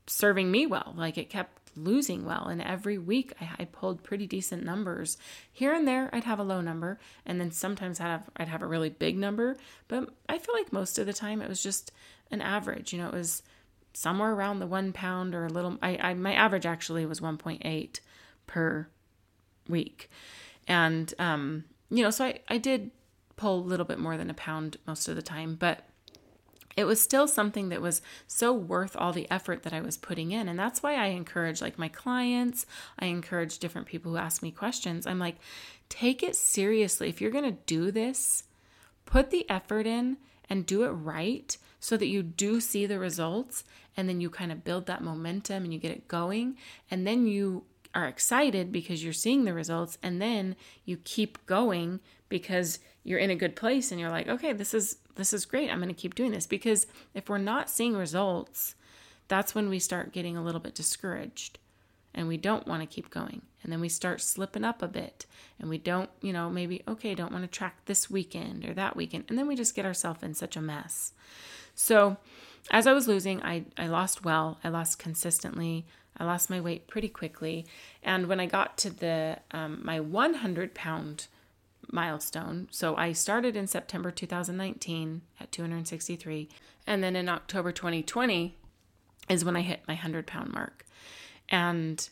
serving 0.10 0.50
me 0.52 0.68
well. 0.68 0.94
Like 0.96 1.18
it 1.18 1.30
kept 1.30 1.67
losing 1.78 2.26
well. 2.26 2.48
And 2.48 2.62
every 2.62 2.98
week 2.98 3.34
I, 3.40 3.50
I, 3.60 3.66
pulled 3.66 4.04
pretty 4.04 4.28
decent 4.28 4.64
numbers. 4.64 5.18
Here 5.52 5.74
and 5.74 5.88
there 5.88 6.10
I'd 6.14 6.24
have 6.24 6.40
a 6.40 6.44
low 6.44 6.62
number, 6.62 7.00
and 7.26 7.40
then 7.40 7.52
sometimes 7.52 8.00
I'd 8.00 8.08
have 8.08 8.30
I'd 8.38 8.48
have 8.48 8.62
a 8.62 8.68
really 8.68 8.90
big 8.90 9.18
number. 9.18 9.58
But 9.88 10.10
I 10.28 10.38
feel 10.38 10.56
like 10.56 10.74
most 10.74 10.98
of 10.98 11.06
the 11.06 11.14
time 11.14 11.42
it 11.42 11.50
was 11.50 11.62
just 11.62 11.92
an 12.32 12.42
average. 12.42 12.94
You 12.94 13.00
know, 13.00 13.08
it 13.08 13.14
was 13.14 13.44
somewhere 13.94 14.34
around 14.34 14.60
the 14.60 14.68
one 14.68 14.94
pound 14.94 15.36
or 15.36 15.46
a 15.46 15.50
little. 15.50 15.78
I, 15.82 15.98
I 15.98 16.14
my 16.14 16.34
average 16.34 16.66
actually 16.66 17.06
was 17.06 17.20
1.8 17.20 18.00
per 18.48 18.88
week, 19.68 20.10
and 20.68 21.14
um, 21.20 21.66
you 21.90 22.04
know, 22.04 22.10
so 22.10 22.26
I 22.26 22.40
I 22.50 22.58
did 22.58 22.92
pull 23.36 23.60
a 23.60 23.62
little 23.62 23.86
bit 23.86 24.00
more 24.00 24.18
than 24.18 24.30
a 24.30 24.34
pound 24.34 24.78
most 24.88 25.08
of 25.08 25.16
the 25.16 25.22
time, 25.22 25.56
but 25.56 25.88
it 26.78 26.86
was 26.86 27.02
still 27.02 27.28
something 27.28 27.70
that 27.70 27.82
was 27.82 28.04
so 28.28 28.54
worth 28.54 28.96
all 28.96 29.12
the 29.12 29.30
effort 29.32 29.64
that 29.64 29.74
I 29.74 29.82
was 29.82 29.98
putting 29.98 30.32
in. 30.32 30.48
And 30.48 30.58
that's 30.58 30.84
why 30.84 30.94
I 30.94 31.08
encourage 31.08 31.60
like 31.60 31.80
my 31.80 31.88
clients, 31.88 32.68
I 33.00 33.08
encourage 33.08 33.58
different 33.58 33.88
people 33.88 34.12
who 34.12 34.18
ask 34.18 34.44
me 34.44 34.52
questions. 34.52 35.08
I'm 35.08 35.18
like, 35.18 35.38
take 35.90 36.22
it 36.22 36.36
seriously. 36.36 37.10
If 37.10 37.20
you're 37.20 37.32
going 37.32 37.44
to 37.52 37.64
do 37.66 37.90
this, 37.90 38.44
put 39.06 39.32
the 39.32 39.50
effort 39.50 39.88
in 39.88 40.18
and 40.50 40.68
do 40.68 40.84
it 40.84 40.90
right 40.90 41.58
so 41.80 41.98
that 41.98 42.08
you 42.08 42.22
do 42.22 42.62
see 42.62 42.86
the 42.86 43.00
results 43.00 43.64
and 43.98 44.08
then 44.08 44.22
you 44.22 44.30
kind 44.30 44.52
of 44.52 44.64
build 44.64 44.86
that 44.86 45.04
momentum 45.04 45.64
and 45.64 45.74
you 45.74 45.80
get 45.80 45.92
it 45.92 46.08
going 46.08 46.58
and 46.92 47.08
then 47.08 47.26
you 47.26 47.64
are 47.98 48.08
excited 48.08 48.72
because 48.72 49.04
you're 49.04 49.12
seeing 49.12 49.44
the 49.44 49.54
results 49.54 49.98
and 50.04 50.22
then 50.22 50.56
you 50.86 50.98
keep 50.98 51.44
going 51.48 52.00
because 52.30 52.78
you're 53.04 53.18
in 53.18 53.32
a 53.32 53.36
good 53.36 53.56
place 53.56 53.92
and 53.92 54.00
you're 54.00 54.12
like 54.12 54.28
okay 54.28 54.54
this 54.54 54.74
is 54.74 54.98
this 55.16 55.34
is 55.34 55.46
great. 55.46 55.72
I'm 55.72 55.80
going 55.80 55.90
to 55.90 56.00
keep 56.00 56.14
doing 56.14 56.32
this. 56.32 56.46
Because 56.46 56.86
if 57.16 57.28
we're 57.28 57.40
not 57.40 57.72
seeing 57.72 57.98
results 57.98 58.76
that's 59.28 59.54
when 59.54 59.68
we 59.68 59.80
start 59.80 60.14
getting 60.14 60.38
a 60.38 60.44
little 60.44 60.62
bit 60.62 60.76
discouraged 60.76 61.60
and 62.14 62.30
we 62.30 62.38
don't 62.38 62.66
want 62.66 62.82
to 62.82 62.88
keep 62.88 63.10
going. 63.10 63.42
And 63.62 63.74
then 63.74 63.82
we 63.82 63.90
start 63.90 64.22
slipping 64.22 64.64
up 64.64 64.82
a 64.82 64.88
bit 64.88 65.26
and 65.60 65.68
we 65.68 65.80
don't 65.80 66.12
you 66.22 66.32
know 66.32 66.52
maybe 66.52 66.84
okay 66.88 67.16
don't 67.16 67.32
want 67.32 67.44
to 67.44 67.50
track 67.50 67.78
this 67.86 68.12
weekend 68.12 68.64
or 68.64 68.76
that 68.76 68.96
weekend. 68.96 69.26
And 69.28 69.40
then 69.40 69.48
we 69.48 69.56
just 69.56 69.76
get 69.76 69.86
ourselves 69.86 70.22
in 70.22 70.36
such 70.36 70.56
a 70.56 70.62
mess. 70.62 71.14
So 71.74 72.18
as 72.72 72.86
i 72.86 72.94
was 72.94 73.08
losing 73.08 73.42
i 73.44 73.64
i 73.78 73.88
lost 73.88 74.26
well 74.26 74.60
i 74.64 74.68
lost 74.70 75.00
consistently 75.00 75.86
I 76.18 76.26
lost 76.26 76.50
my 76.50 76.60
weight 76.60 76.88
pretty 76.88 77.10
quickly. 77.10 77.66
And 78.04 78.28
when 78.28 78.40
I 78.40 78.46
got 78.46 78.78
to 78.80 78.90
the 78.90 79.40
um, 79.52 79.82
my 79.84 80.00
100 80.00 80.74
pound 80.74 81.28
milestone, 81.92 82.68
so 82.72 82.96
I 82.96 83.14
started 83.14 83.56
in 83.56 83.68
September 83.68 84.12
2019 84.12 85.22
at 85.40 85.52
263, 85.52 86.50
and 86.86 87.04
then 87.04 87.16
in 87.16 87.30
October 87.30 87.72
2020 87.72 88.56
is 89.30 89.46
when 89.46 89.56
I 89.56 89.62
hit 89.62 89.82
my 89.88 89.94
100 89.94 90.26
pound 90.26 90.54
mark. 90.54 90.86
And 91.50 92.08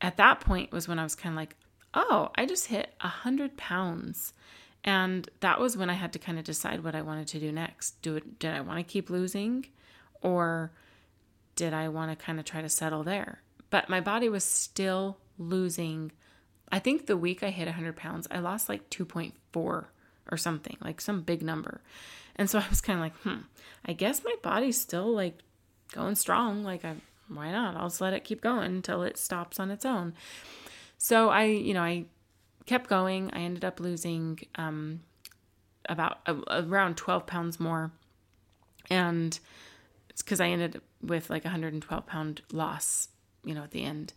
at 0.00 0.16
that 0.16 0.40
point 0.40 0.72
was 0.72 0.88
when 0.88 0.98
I 0.98 1.02
was 1.04 1.14
kind 1.14 1.32
of 1.32 1.36
like, 1.36 1.56
oh, 1.94 2.30
I 2.34 2.46
just 2.46 2.66
hit 2.66 2.94
100 3.00 3.56
pounds. 3.56 4.32
And 4.84 5.28
that 5.40 5.60
was 5.60 5.76
when 5.76 5.90
I 5.90 5.94
had 5.94 6.12
to 6.14 6.18
kind 6.18 6.38
of 6.38 6.44
decide 6.44 6.82
what 6.82 6.94
I 6.94 7.02
wanted 7.02 7.28
to 7.28 7.40
do 7.40 7.52
next. 7.52 8.02
Do 8.02 8.16
it, 8.16 8.38
did 8.38 8.52
I 8.52 8.60
want 8.60 8.78
to 8.78 8.92
keep 8.92 9.10
losing 9.10 9.66
or 10.22 10.72
did 11.62 11.72
I 11.72 11.86
want 11.90 12.10
to 12.10 12.24
kind 12.24 12.40
of 12.40 12.44
try 12.44 12.60
to 12.60 12.68
settle 12.68 13.04
there? 13.04 13.40
But 13.70 13.88
my 13.88 14.00
body 14.00 14.28
was 14.28 14.42
still 14.42 15.18
losing. 15.38 16.10
I 16.72 16.80
think 16.80 17.06
the 17.06 17.16
week 17.16 17.44
I 17.44 17.50
hit 17.50 17.66
100 17.66 17.94
pounds, 17.94 18.26
I 18.32 18.40
lost 18.40 18.68
like 18.68 18.90
2.4 18.90 19.32
or 19.54 19.86
something, 20.36 20.76
like 20.80 21.00
some 21.00 21.20
big 21.20 21.40
number. 21.40 21.80
And 22.34 22.50
so 22.50 22.58
I 22.58 22.68
was 22.68 22.80
kind 22.80 22.98
of 22.98 23.04
like, 23.04 23.16
hmm, 23.18 23.44
I 23.84 23.92
guess 23.92 24.24
my 24.24 24.34
body's 24.42 24.80
still 24.80 25.14
like 25.14 25.38
going 25.92 26.16
strong. 26.16 26.64
Like, 26.64 26.84
I, 26.84 26.96
why 27.28 27.52
not? 27.52 27.76
I'll 27.76 27.90
just 27.90 28.00
let 28.00 28.12
it 28.12 28.24
keep 28.24 28.40
going 28.40 28.66
until 28.66 29.04
it 29.04 29.16
stops 29.16 29.60
on 29.60 29.70
its 29.70 29.84
own. 29.84 30.14
So 30.98 31.28
I, 31.28 31.44
you 31.44 31.74
know, 31.74 31.82
I 31.82 32.06
kept 32.66 32.90
going. 32.90 33.30
I 33.32 33.38
ended 33.38 33.64
up 33.64 33.78
losing 33.78 34.40
um, 34.56 35.02
about 35.88 36.18
uh, 36.26 36.40
around 36.48 36.96
12 36.96 37.24
pounds 37.24 37.60
more. 37.60 37.92
And 38.90 39.38
it's 40.10 40.22
because 40.22 40.40
I 40.40 40.48
ended 40.48 40.80
with 41.02 41.30
like 41.30 41.44
112 41.44 42.06
pound 42.06 42.42
loss, 42.52 43.08
you 43.44 43.54
know, 43.54 43.62
at 43.62 43.70
the 43.70 43.84
end. 43.84 44.12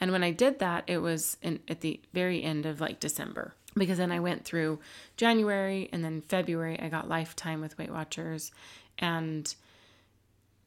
And 0.00 0.12
when 0.12 0.24
I 0.24 0.30
did 0.30 0.58
that, 0.60 0.84
it 0.86 0.98
was 0.98 1.36
in, 1.42 1.60
at 1.68 1.82
the 1.82 2.00
very 2.14 2.42
end 2.42 2.64
of 2.64 2.80
like 2.80 3.00
December 3.00 3.54
because 3.74 3.98
then 3.98 4.10
I 4.10 4.20
went 4.20 4.44
through 4.44 4.80
January 5.16 5.88
and 5.92 6.04
then 6.04 6.22
February 6.22 6.78
I 6.80 6.88
got 6.88 7.08
lifetime 7.08 7.60
with 7.60 7.78
Weight 7.78 7.92
Watchers 7.92 8.50
and 8.98 9.54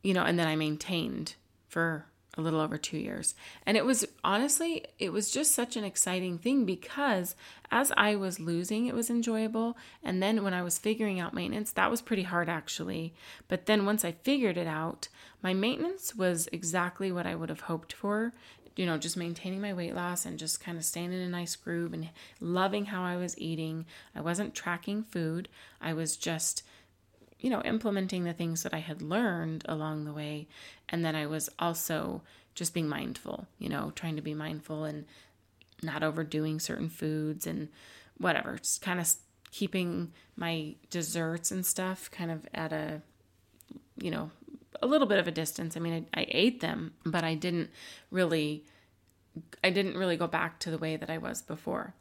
you 0.02 0.14
know 0.14 0.24
and 0.24 0.40
then 0.40 0.48
I 0.48 0.56
maintained 0.56 1.36
for 1.68 2.06
a 2.36 2.42
little 2.42 2.60
over 2.60 2.78
2 2.78 2.98
years. 2.98 3.36
And 3.66 3.78
it 3.78 3.86
was 3.86 4.06
honestly 4.24 4.86
it 5.00 5.12
was 5.12 5.32
just 5.32 5.54
such 5.54 5.76
an 5.76 5.84
exciting 5.84 6.38
thing 6.38 6.66
because 6.66 7.36
as 7.72 7.92
I 7.96 8.16
was 8.16 8.40
losing 8.40 8.88
it 8.88 8.96
was 8.96 9.10
enjoyable 9.10 9.78
and 10.04 10.22
then 10.22 10.44
when 10.44 10.54
I 10.54 10.64
was 10.64 10.78
figuring 10.78 11.20
out 11.20 11.34
maintenance 11.34 11.72
that 11.72 11.92
was 11.92 12.02
pretty 12.02 12.24
hard 12.24 12.50
actually. 12.50 13.14
But 13.48 13.66
then 13.66 13.86
once 13.86 14.04
I 14.04 14.14
figured 14.14 14.58
it 14.58 14.68
out, 14.68 15.10
my 15.42 15.54
maintenance 15.54 16.16
was 16.16 16.48
exactly 16.52 17.12
what 17.12 17.28
I 17.28 17.36
would 17.36 17.50
have 17.50 17.62
hoped 17.62 17.94
for 17.94 18.34
you 18.76 18.86
know, 18.86 18.98
just 18.98 19.18
maintaining 19.18 19.62
my 19.62 19.74
weight 19.74 19.94
loss 19.94 20.26
and 20.26 20.40
just 20.40 20.60
kind 20.60 20.78
of 20.78 20.86
staying 20.86 21.14
in 21.14 21.20
a 21.20 21.30
nice 21.30 21.56
groove 21.56 21.94
and 21.94 22.10
loving 22.40 22.86
how 22.86 23.04
I 23.04 23.18
was 23.18 23.38
eating. 23.38 23.86
I 24.16 24.22
wasn't 24.22 24.56
tracking 24.56 25.04
food. 25.04 25.48
I 25.80 25.94
was 25.94 26.18
just, 26.18 26.64
you 27.44 27.50
know, 27.50 27.62
implementing 27.64 28.24
the 28.24 28.34
things 28.34 28.64
that 28.64 28.74
I 28.74 28.80
had 28.80 29.02
learned 29.02 29.66
along 29.68 30.06
the 30.06 30.14
way. 30.14 30.48
And 30.88 31.04
then 31.04 31.14
I 31.14 31.28
was 31.28 31.50
also 31.60 32.22
just 32.56 32.74
being 32.74 32.88
mindful, 32.88 33.48
you 33.60 33.68
know, 33.68 33.92
trying 33.96 34.16
to 34.16 34.22
be 34.22 34.34
mindful 34.34 34.86
and 34.86 35.06
not 35.84 36.04
overdoing 36.04 36.62
certain 36.62 36.88
foods 36.88 37.46
and 37.46 37.68
whatever, 38.18 38.58
just 38.58 38.82
kind 38.82 38.98
of 38.98 39.14
keeping 39.52 40.14
my 40.38 40.76
desserts 40.90 41.52
and 41.52 41.66
stuff 41.66 42.10
kind 42.10 42.32
of 42.32 42.48
at 42.54 42.72
a, 42.72 43.02
you 43.98 44.10
know, 44.10 44.32
a 44.82 44.88
little 44.88 45.08
bit 45.08 45.20
of 45.20 45.28
a 45.28 45.32
distance. 45.32 45.76
I 45.76 45.82
mean, 45.82 46.08
I, 46.14 46.22
I 46.22 46.26
ate 46.30 46.62
them, 46.62 46.94
but 47.06 47.26
I 47.26 47.36
didn't 47.36 47.70
really 48.10 48.64
I 49.64 49.70
didn't 49.70 49.98
really 49.98 50.16
go 50.16 50.28
back 50.28 50.60
to 50.60 50.72
the 50.72 50.78
way 50.78 50.96
that 50.96 51.10
I 51.10 51.18
was 51.18 51.42
before. 51.42 51.94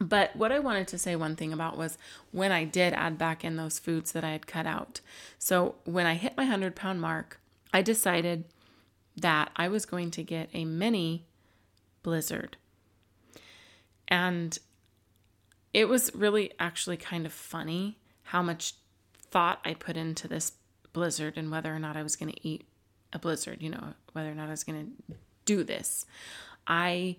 But 0.00 0.36
what 0.36 0.52
I 0.52 0.60
wanted 0.60 0.86
to 0.88 0.98
say 0.98 1.16
one 1.16 1.34
thing 1.34 1.52
about 1.52 1.76
was 1.76 1.98
when 2.30 2.52
I 2.52 2.64
did 2.64 2.92
add 2.92 3.18
back 3.18 3.44
in 3.44 3.56
those 3.56 3.78
foods 3.78 4.12
that 4.12 4.24
I 4.24 4.30
had 4.30 4.46
cut 4.46 4.66
out. 4.66 5.00
So 5.38 5.74
when 5.84 6.06
I 6.06 6.14
hit 6.14 6.36
my 6.36 6.44
100 6.44 6.76
pound 6.76 7.00
mark, 7.00 7.40
I 7.72 7.82
decided 7.82 8.44
that 9.16 9.50
I 9.56 9.68
was 9.68 9.84
going 9.86 10.10
to 10.12 10.22
get 10.22 10.50
a 10.54 10.64
mini 10.64 11.26
blizzard. 12.02 12.56
And 14.06 14.56
it 15.74 15.88
was 15.88 16.14
really 16.14 16.52
actually 16.58 16.96
kind 16.96 17.26
of 17.26 17.32
funny 17.32 17.98
how 18.24 18.42
much 18.42 18.74
thought 19.30 19.60
I 19.64 19.74
put 19.74 19.96
into 19.96 20.28
this 20.28 20.52
blizzard 20.92 21.36
and 21.36 21.50
whether 21.50 21.74
or 21.74 21.78
not 21.78 21.96
I 21.96 22.02
was 22.02 22.16
going 22.16 22.32
to 22.32 22.48
eat 22.48 22.66
a 23.12 23.18
blizzard, 23.18 23.62
you 23.62 23.70
know, 23.70 23.94
whether 24.12 24.30
or 24.30 24.34
not 24.34 24.48
I 24.48 24.52
was 24.52 24.64
going 24.64 24.94
to 25.08 25.14
do 25.44 25.64
this. 25.64 26.06
I 26.66 27.16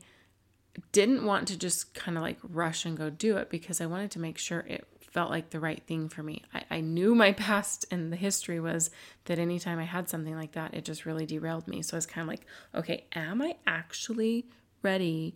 didn't 0.91 1.25
want 1.25 1.47
to 1.47 1.57
just 1.57 1.93
kind 1.93 2.17
of 2.17 2.23
like 2.23 2.37
rush 2.43 2.85
and 2.85 2.97
go 2.97 3.09
do 3.09 3.37
it 3.37 3.49
because 3.49 3.81
I 3.81 3.85
wanted 3.85 4.11
to 4.11 4.19
make 4.19 4.37
sure 4.37 4.59
it 4.61 4.85
felt 5.11 5.31
like 5.31 5.49
the 5.49 5.59
right 5.59 5.81
thing 5.87 6.09
for 6.09 6.23
me. 6.23 6.43
I, 6.53 6.63
I 6.69 6.81
knew 6.81 7.15
my 7.15 7.31
past 7.33 7.85
and 7.91 8.11
the 8.11 8.17
history 8.17 8.59
was 8.59 8.91
that 9.25 9.39
anytime 9.39 9.79
I 9.79 9.85
had 9.85 10.09
something 10.09 10.35
like 10.35 10.53
that, 10.53 10.73
it 10.73 10.85
just 10.85 11.05
really 11.05 11.25
derailed 11.25 11.67
me. 11.67 11.81
So 11.81 11.95
I 11.95 11.97
was 11.97 12.05
kind 12.05 12.23
of 12.23 12.29
like, 12.29 12.45
okay, 12.75 13.05
am 13.13 13.41
I 13.41 13.55
actually 13.65 14.47
ready 14.81 15.35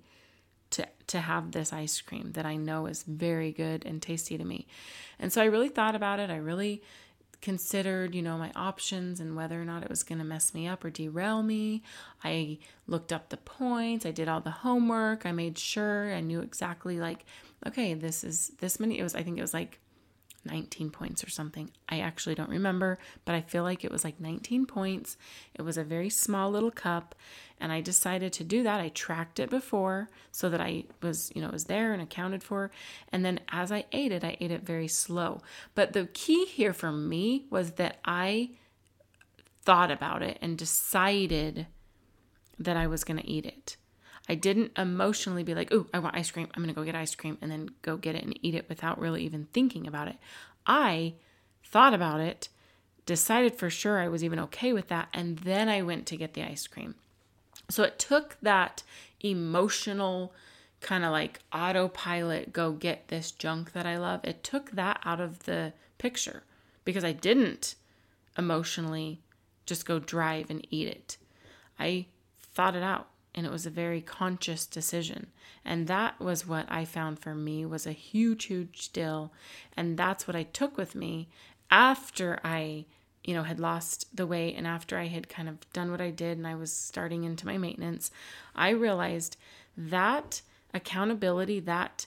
to 0.72 0.88
to 1.06 1.20
have 1.20 1.52
this 1.52 1.74
ice 1.74 2.00
cream 2.02 2.32
that 2.32 2.46
I 2.46 2.56
know 2.56 2.88
is 2.88 3.04
very 3.04 3.52
good 3.52 3.86
and 3.86 4.02
tasty 4.02 4.38
to 4.38 4.46
me? 4.46 4.68
And 5.20 5.32
so 5.32 5.42
I 5.42 5.46
really 5.46 5.70
thought 5.70 5.96
about 5.96 6.20
it. 6.20 6.30
I 6.30 6.38
really 6.38 6.82
considered, 7.44 8.16
you 8.16 8.22
know, 8.22 8.38
my 8.38 8.52
options 8.56 9.20
and 9.20 9.36
whether 9.36 9.62
or 9.62 9.66
not 9.66 9.84
it 9.84 9.90
was 9.90 10.02
going 10.02 10.18
to 10.18 10.26
mess 10.26 10.54
me 10.54 10.66
up 10.66 10.84
or 10.86 10.90
derail 10.90 11.44
me. 11.44 11.84
I 12.24 12.58
looked 12.88 13.12
up 13.12 13.30
the 13.30 13.38
points, 13.38 14.06
I 14.06 14.12
did 14.12 14.30
all 14.30 14.40
the 14.40 14.50
homework, 14.50 15.26
I 15.26 15.34
made 15.34 15.58
sure 15.58 16.14
I 16.14 16.22
knew 16.22 16.40
exactly 16.40 17.00
like 17.00 17.26
okay, 17.68 17.94
this 17.94 18.24
is 18.24 18.54
this 18.60 18.80
many 18.80 18.98
it 18.98 19.04
was 19.04 19.14
I 19.14 19.24
think 19.24 19.38
it 19.38 19.42
was 19.42 19.54
like 19.54 19.80
19 20.46 20.90
points 20.90 21.24
or 21.24 21.30
something. 21.30 21.72
I 21.88 22.00
actually 22.00 22.36
don't 22.36 22.50
remember, 22.50 23.00
but 23.26 23.36
I 23.36 23.42
feel 23.42 23.64
like 23.64 23.84
it 23.84 23.92
was 23.92 24.04
like 24.04 24.20
19 24.20 24.66
points. 24.66 25.18
It 25.54 25.62
was 25.62 25.78
a 25.78 25.84
very 25.84 26.10
small 26.10 26.50
little 26.52 26.72
cup, 26.72 27.16
and 27.60 27.72
I 27.72 27.82
decided 27.82 28.34
to 28.34 28.44
do 28.44 28.64
that. 28.64 28.82
I 28.82 28.90
tracked 28.90 29.40
it 29.40 29.50
before 29.50 30.10
so 30.32 30.50
that 30.50 30.62
I 30.62 30.86
was, 31.02 31.32
you 31.36 31.42
know, 31.42 31.50
was 31.50 31.66
there 31.66 31.94
and 31.94 32.02
accounted 32.02 32.44
for. 32.44 32.72
And 33.12 33.24
then 33.24 33.40
as 33.50 33.72
I 33.72 33.86
ate 33.92 34.12
it, 34.12 34.24
I 34.24 34.38
ate 34.40 34.52
it 34.52 34.66
very 34.66 34.88
slow. 34.88 35.42
But 35.76 35.94
the 35.94 36.08
key 36.08 36.46
here 36.46 36.74
for 36.74 36.92
me 36.92 37.46
was 37.50 37.72
that 37.74 38.00
I 38.04 38.52
thought 39.64 39.92
about 39.92 40.22
it 40.22 40.38
and 40.42 40.58
decided 40.58 41.68
that 42.60 42.78
I 42.78 42.88
was 42.88 43.04
going 43.04 43.20
to 43.20 43.28
eat 43.28 43.46
it. 43.46 43.78
I 44.28 44.36
didn't 44.36 44.72
emotionally 44.78 45.44
be 45.44 45.54
like, 45.54 45.74
oh, 45.74 45.88
I 45.94 46.00
want 46.00 46.16
ice 46.16 46.32
cream. 46.32 46.48
I'm 46.54 46.64
going 46.64 46.74
to 46.74 46.80
go 46.80 46.86
get 46.86 46.96
ice 46.96 47.14
cream 47.14 47.38
and 47.42 47.52
then 47.52 47.72
go 47.82 47.98
get 47.98 48.16
it 48.16 48.24
and 48.24 48.38
eat 48.42 48.56
it 48.56 48.70
without 48.70 49.00
really 49.00 49.24
even 49.24 49.48
thinking 49.52 49.86
about 49.86 50.08
it. 50.08 50.16
I 50.66 51.16
thought 51.66 51.94
about 51.94 52.22
it, 52.22 52.48
decided 53.06 53.56
for 53.56 53.70
sure 53.70 54.00
I 54.00 54.08
was 54.08 54.24
even 54.24 54.40
okay 54.40 54.72
with 54.72 54.88
that, 54.88 55.10
and 55.14 55.40
then 55.40 55.68
I 55.68 55.82
went 55.82 56.06
to 56.08 56.18
get 56.18 56.34
the 56.34 56.44
ice 56.44 56.68
cream. 56.68 56.96
So 57.70 57.84
it 57.84 58.00
took 58.00 58.38
that 58.42 58.84
emotional 59.20 60.34
kind 60.80 61.04
of 61.04 61.12
like 61.12 61.40
autopilot, 61.52 62.54
go 62.54 62.72
get 62.72 63.08
this 63.08 63.32
junk 63.32 63.74
that 63.74 63.86
I 63.86 63.98
love. 63.98 64.22
It 64.24 64.44
took 64.44 64.72
that 64.72 65.00
out 65.04 65.20
of 65.20 65.44
the 65.44 65.74
picture 65.98 66.44
because 66.86 67.04
I 67.04 67.14
didn't 67.14 67.76
emotionally 68.38 69.22
just 69.66 69.86
go 69.86 70.00
drive 70.00 70.50
and 70.50 70.66
eat 70.70 70.88
it. 70.88 71.18
I 71.80 72.06
thought 72.54 72.76
it 72.76 72.84
out 72.84 73.08
and 73.36 73.46
it 73.46 73.52
was 73.52 73.66
a 73.66 73.72
very 73.72 74.02
conscious 74.02 74.66
decision. 74.66 75.28
And 75.66 75.88
that 75.88 76.20
was 76.20 76.48
what 76.48 76.66
i 76.70 76.86
found 76.86 77.20
for 77.20 77.34
me 77.34 77.66
was 77.66 77.88
a 77.88 77.92
huge 77.92 78.46
huge 78.46 78.92
deal. 78.92 79.32
And 79.76 79.98
that's 79.98 80.28
what 80.28 80.36
i 80.36 80.44
took 80.44 80.78
with 80.78 80.96
me 80.96 81.30
after 81.72 82.40
i 82.44 82.86
you 83.24 83.34
know 83.34 83.44
had 83.44 83.60
lost 83.60 84.16
the 84.16 84.28
weight 84.28 84.56
and 84.56 84.68
after 84.68 84.98
i 84.98 85.08
had 85.08 85.30
kind 85.30 85.50
of 85.50 85.72
done 85.74 85.90
what 85.92 86.02
i 86.02 86.10
did 86.10 86.38
and 86.38 86.48
i 86.48 86.56
was 86.56 86.72
starting 86.72 87.24
into 87.24 87.46
my 87.46 87.58
maintenance 87.58 88.12
i 88.56 88.70
realized 88.70 89.38
that 89.76 90.42
accountability 90.74 91.60
that 91.60 92.06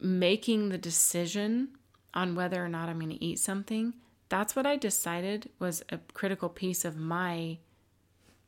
making 0.00 0.68
the 0.68 0.78
decision 0.78 1.68
on 2.14 2.34
whether 2.34 2.64
or 2.64 2.68
not 2.68 2.88
i'm 2.88 2.98
going 2.98 3.10
to 3.10 3.24
eat 3.24 3.38
something 3.38 3.94
that's 4.28 4.56
what 4.56 4.66
i 4.66 4.76
decided 4.76 5.48
was 5.58 5.82
a 5.90 5.98
critical 6.12 6.48
piece 6.48 6.84
of 6.84 6.96
my 6.96 7.56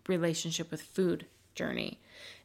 relationship 0.09 0.71
with 0.71 0.83
food 0.83 1.27
journey. 1.55 2.01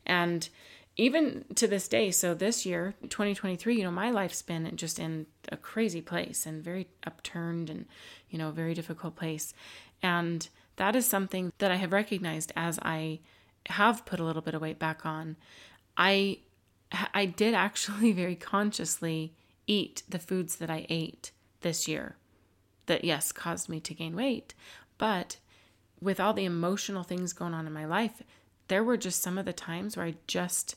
And 0.05 0.47
even 0.95 1.45
to 1.55 1.67
this 1.67 1.87
day, 1.87 2.09
so 2.09 2.33
this 2.33 2.65
year, 2.65 2.95
2023, 3.03 3.77
you 3.77 3.83
know, 3.83 3.91
my 3.91 4.09
life's 4.09 4.41
been 4.41 4.69
just 4.75 4.97
in 4.97 5.27
a 5.51 5.57
crazy 5.57 6.01
place 6.01 6.45
and 6.45 6.63
very 6.63 6.87
upturned 7.05 7.69
and, 7.69 7.85
you 8.29 8.39
know, 8.39 8.49
very 8.49 8.73
difficult 8.73 9.15
place. 9.15 9.53
And 10.01 10.47
that 10.77 10.95
is 10.95 11.05
something 11.05 11.51
that 11.59 11.71
I 11.71 11.75
have 11.75 11.93
recognized 11.93 12.51
as 12.55 12.79
I 12.81 13.19
have 13.67 14.05
put 14.05 14.19
a 14.19 14.23
little 14.23 14.41
bit 14.41 14.55
of 14.55 14.61
weight 14.61 14.79
back 14.79 15.05
on. 15.05 15.35
I 15.97 16.39
I 17.13 17.25
did 17.25 17.53
actually 17.53 18.11
very 18.13 18.35
consciously 18.35 19.33
eat 19.67 20.03
the 20.07 20.19
foods 20.19 20.55
that 20.55 20.69
I 20.69 20.85
ate 20.89 21.31
this 21.61 21.87
year 21.87 22.15
that 22.85 23.03
yes 23.03 23.31
caused 23.31 23.67
me 23.69 23.79
to 23.81 23.93
gain 23.93 24.15
weight, 24.15 24.53
but 24.97 25.37
with 26.01 26.19
all 26.19 26.33
the 26.33 26.45
emotional 26.45 27.03
things 27.03 27.33
going 27.33 27.53
on 27.53 27.67
in 27.67 27.73
my 27.73 27.85
life, 27.85 28.21
there 28.67 28.83
were 28.83 28.97
just 28.97 29.21
some 29.21 29.37
of 29.37 29.45
the 29.45 29.53
times 29.53 29.95
where 29.95 30.05
I 30.05 30.15
just 30.27 30.75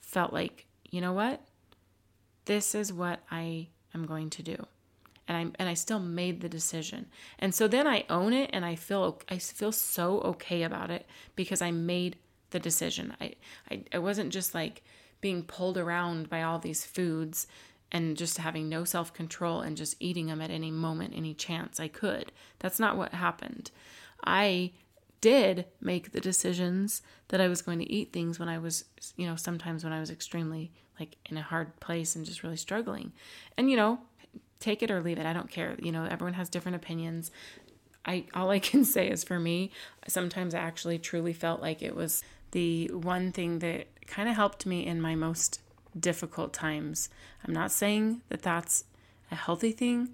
felt 0.00 0.32
like, 0.32 0.66
you 0.90 1.00
know 1.00 1.12
what? 1.12 1.40
This 2.44 2.74
is 2.74 2.92
what 2.92 3.20
I 3.30 3.68
am 3.94 4.06
going 4.06 4.30
to 4.30 4.42
do. 4.42 4.66
And 5.28 5.36
I 5.36 5.40
and 5.60 5.68
I 5.68 5.74
still 5.74 6.00
made 6.00 6.40
the 6.40 6.48
decision. 6.48 7.06
And 7.38 7.54
so 7.54 7.68
then 7.68 7.86
I 7.86 8.04
own 8.10 8.32
it 8.32 8.50
and 8.52 8.64
I 8.64 8.74
feel 8.74 9.20
I 9.28 9.38
feel 9.38 9.70
so 9.70 10.20
okay 10.22 10.64
about 10.64 10.90
it 10.90 11.06
because 11.36 11.62
I 11.62 11.70
made 11.70 12.16
the 12.50 12.58
decision. 12.58 13.14
I 13.20 13.34
I, 13.70 13.84
I 13.94 13.98
wasn't 13.98 14.32
just 14.32 14.54
like 14.54 14.82
being 15.20 15.44
pulled 15.44 15.78
around 15.78 16.28
by 16.28 16.42
all 16.42 16.58
these 16.58 16.84
foods 16.84 17.46
and 17.92 18.16
just 18.16 18.38
having 18.38 18.68
no 18.68 18.84
self 18.84 19.12
control 19.12 19.60
and 19.60 19.76
just 19.76 19.96
eating 20.00 20.26
them 20.26 20.40
at 20.40 20.50
any 20.50 20.70
moment, 20.70 21.14
any 21.14 21.34
chance 21.34 21.78
I 21.78 21.88
could. 21.88 22.32
That's 22.58 22.80
not 22.80 22.96
what 22.96 23.14
happened. 23.14 23.70
I 24.24 24.72
did 25.20 25.66
make 25.80 26.12
the 26.12 26.20
decisions 26.20 27.02
that 27.28 27.40
I 27.40 27.48
was 27.48 27.62
going 27.62 27.78
to 27.78 27.92
eat 27.92 28.12
things 28.12 28.38
when 28.38 28.48
I 28.48 28.58
was, 28.58 28.84
you 29.16 29.26
know, 29.26 29.36
sometimes 29.36 29.84
when 29.84 29.92
I 29.92 30.00
was 30.00 30.10
extremely 30.10 30.72
like 30.98 31.16
in 31.26 31.36
a 31.36 31.42
hard 31.42 31.78
place 31.80 32.16
and 32.16 32.24
just 32.24 32.42
really 32.42 32.56
struggling. 32.56 33.12
And, 33.56 33.70
you 33.70 33.76
know, 33.76 34.00
take 34.60 34.82
it 34.82 34.90
or 34.90 35.00
leave 35.00 35.18
it. 35.18 35.26
I 35.26 35.32
don't 35.32 35.50
care. 35.50 35.76
You 35.80 35.92
know, 35.92 36.04
everyone 36.04 36.34
has 36.34 36.48
different 36.48 36.76
opinions. 36.76 37.30
I 38.04 38.26
all 38.34 38.50
I 38.50 38.58
can 38.70 38.84
say 38.84 39.08
is 39.08 39.24
for 39.24 39.40
me, 39.40 39.72
sometimes 40.06 40.54
I 40.54 40.58
actually 40.58 40.98
truly 40.98 41.32
felt 41.32 41.60
like 41.60 41.82
it 41.82 41.96
was 41.96 42.22
the 42.52 42.88
one 42.88 43.32
thing 43.32 43.60
that 43.60 43.86
kind 44.06 44.28
of 44.28 44.36
helped 44.36 44.66
me 44.66 44.86
in 44.86 45.00
my 45.00 45.14
most 45.14 45.60
difficult 45.98 46.52
times. 46.52 47.08
I'm 47.46 47.54
not 47.54 47.72
saying 47.72 48.22
that 48.28 48.42
that's 48.42 48.84
a 49.30 49.34
healthy 49.34 49.72
thing 49.72 50.10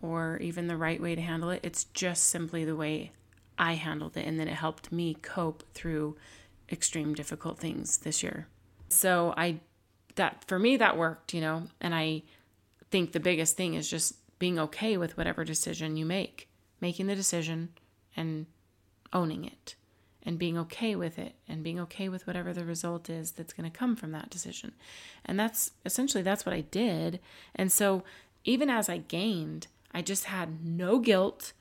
or 0.00 0.38
even 0.38 0.68
the 0.68 0.76
right 0.76 1.00
way 1.00 1.14
to 1.14 1.20
handle 1.20 1.50
it. 1.50 1.60
It's 1.62 1.84
just 1.84 2.24
simply 2.24 2.64
the 2.64 2.76
way 2.76 3.12
I 3.58 3.74
handled 3.74 4.16
it 4.16 4.26
and 4.26 4.38
then 4.38 4.48
it 4.48 4.54
helped 4.54 4.92
me 4.92 5.14
cope 5.14 5.64
through 5.74 6.16
extreme 6.70 7.14
difficult 7.14 7.58
things 7.58 7.98
this 7.98 8.22
year. 8.22 8.46
So 8.88 9.34
I 9.36 9.60
that 10.14 10.44
for 10.46 10.58
me 10.58 10.76
that 10.76 10.96
worked, 10.96 11.32
you 11.32 11.40
know, 11.40 11.64
and 11.80 11.94
I 11.94 12.22
think 12.90 13.12
the 13.12 13.20
biggest 13.20 13.56
thing 13.56 13.74
is 13.74 13.88
just 13.88 14.14
being 14.38 14.58
okay 14.58 14.96
with 14.96 15.16
whatever 15.16 15.44
decision 15.44 15.96
you 15.96 16.06
make, 16.06 16.48
making 16.80 17.06
the 17.06 17.14
decision 17.14 17.70
and 18.16 18.46
owning 19.12 19.44
it 19.44 19.74
and 20.22 20.38
being 20.38 20.58
okay 20.58 20.94
with 20.94 21.18
it 21.18 21.34
and 21.48 21.62
being 21.62 21.80
okay 21.80 22.08
with 22.08 22.26
whatever 22.26 22.52
the 22.52 22.64
result 22.64 23.08
is 23.08 23.32
that's 23.32 23.52
going 23.52 23.70
to 23.70 23.76
come 23.76 23.96
from 23.96 24.12
that 24.12 24.30
decision. 24.30 24.72
And 25.24 25.38
that's 25.38 25.70
essentially 25.84 26.22
that's 26.22 26.44
what 26.44 26.54
I 26.54 26.62
did. 26.62 27.20
And 27.54 27.72
so 27.72 28.02
even 28.44 28.68
as 28.68 28.88
I 28.88 28.98
gained, 28.98 29.68
I 29.92 30.02
just 30.02 30.24
had 30.24 30.64
no 30.64 30.98
guilt 30.98 31.52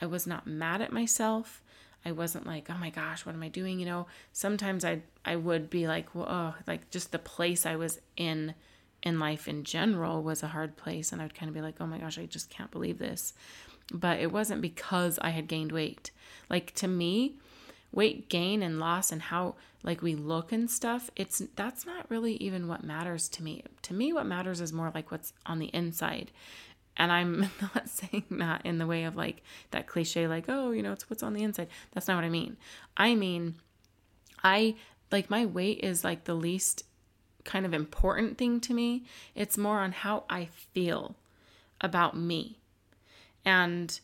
I 0.00 0.06
was 0.06 0.26
not 0.26 0.46
mad 0.46 0.80
at 0.80 0.92
myself. 0.92 1.62
I 2.04 2.12
wasn't 2.12 2.46
like, 2.46 2.68
oh 2.70 2.78
my 2.78 2.90
gosh, 2.90 3.26
what 3.26 3.34
am 3.34 3.42
I 3.42 3.48
doing? 3.48 3.80
You 3.80 3.86
know, 3.86 4.06
sometimes 4.32 4.84
I 4.84 5.02
I 5.24 5.36
would 5.36 5.68
be 5.68 5.86
like, 5.86 6.08
oh, 6.14 6.54
like 6.66 6.90
just 6.90 7.12
the 7.12 7.18
place 7.18 7.66
I 7.66 7.76
was 7.76 8.00
in 8.16 8.54
in 9.02 9.18
life 9.18 9.46
in 9.46 9.64
general 9.64 10.22
was 10.22 10.42
a 10.42 10.48
hard 10.48 10.76
place, 10.76 11.12
and 11.12 11.20
I'd 11.20 11.34
kind 11.34 11.48
of 11.48 11.54
be 11.54 11.60
like, 11.60 11.76
oh 11.80 11.86
my 11.86 11.98
gosh, 11.98 12.18
I 12.18 12.26
just 12.26 12.50
can't 12.50 12.70
believe 12.70 12.98
this. 12.98 13.34
But 13.92 14.20
it 14.20 14.32
wasn't 14.32 14.60
because 14.60 15.18
I 15.20 15.30
had 15.30 15.48
gained 15.48 15.72
weight. 15.72 16.10
Like 16.48 16.74
to 16.76 16.88
me, 16.88 17.34
weight 17.92 18.28
gain 18.28 18.62
and 18.62 18.78
loss 18.78 19.10
and 19.10 19.22
how 19.22 19.54
like 19.82 20.02
we 20.02 20.14
look 20.14 20.52
and 20.52 20.70
stuff, 20.70 21.10
it's 21.16 21.42
that's 21.56 21.86
not 21.86 22.10
really 22.10 22.34
even 22.34 22.68
what 22.68 22.84
matters 22.84 23.28
to 23.30 23.42
me. 23.42 23.64
To 23.82 23.94
me, 23.94 24.12
what 24.12 24.26
matters 24.26 24.60
is 24.60 24.72
more 24.72 24.90
like 24.94 25.10
what's 25.10 25.32
on 25.46 25.58
the 25.58 25.70
inside. 25.74 26.30
And 26.98 27.12
I'm 27.12 27.40
not 27.62 27.88
saying 27.88 28.24
that 28.30 28.66
in 28.66 28.78
the 28.78 28.86
way 28.86 29.04
of 29.04 29.16
like 29.16 29.42
that 29.70 29.86
cliche, 29.86 30.26
like, 30.26 30.46
oh, 30.48 30.72
you 30.72 30.82
know, 30.82 30.92
it's 30.92 31.08
what's 31.08 31.22
on 31.22 31.32
the 31.32 31.42
inside. 31.42 31.68
That's 31.92 32.08
not 32.08 32.16
what 32.16 32.24
I 32.24 32.30
mean. 32.30 32.56
I 32.96 33.14
mean, 33.14 33.54
I 34.42 34.74
like 35.10 35.30
my 35.30 35.46
weight 35.46 35.80
is 35.82 36.04
like 36.04 36.24
the 36.24 36.34
least 36.34 36.84
kind 37.44 37.64
of 37.64 37.72
important 37.72 38.36
thing 38.36 38.60
to 38.60 38.74
me. 38.74 39.04
It's 39.34 39.56
more 39.56 39.78
on 39.78 39.92
how 39.92 40.24
I 40.28 40.46
feel 40.46 41.16
about 41.80 42.16
me. 42.16 42.58
And, 43.44 43.98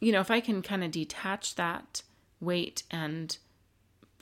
you 0.00 0.10
know, 0.10 0.20
if 0.20 0.30
I 0.30 0.40
can 0.40 0.62
kind 0.62 0.82
of 0.82 0.90
detach 0.90 1.54
that 1.54 2.02
weight 2.40 2.82
and 2.90 3.36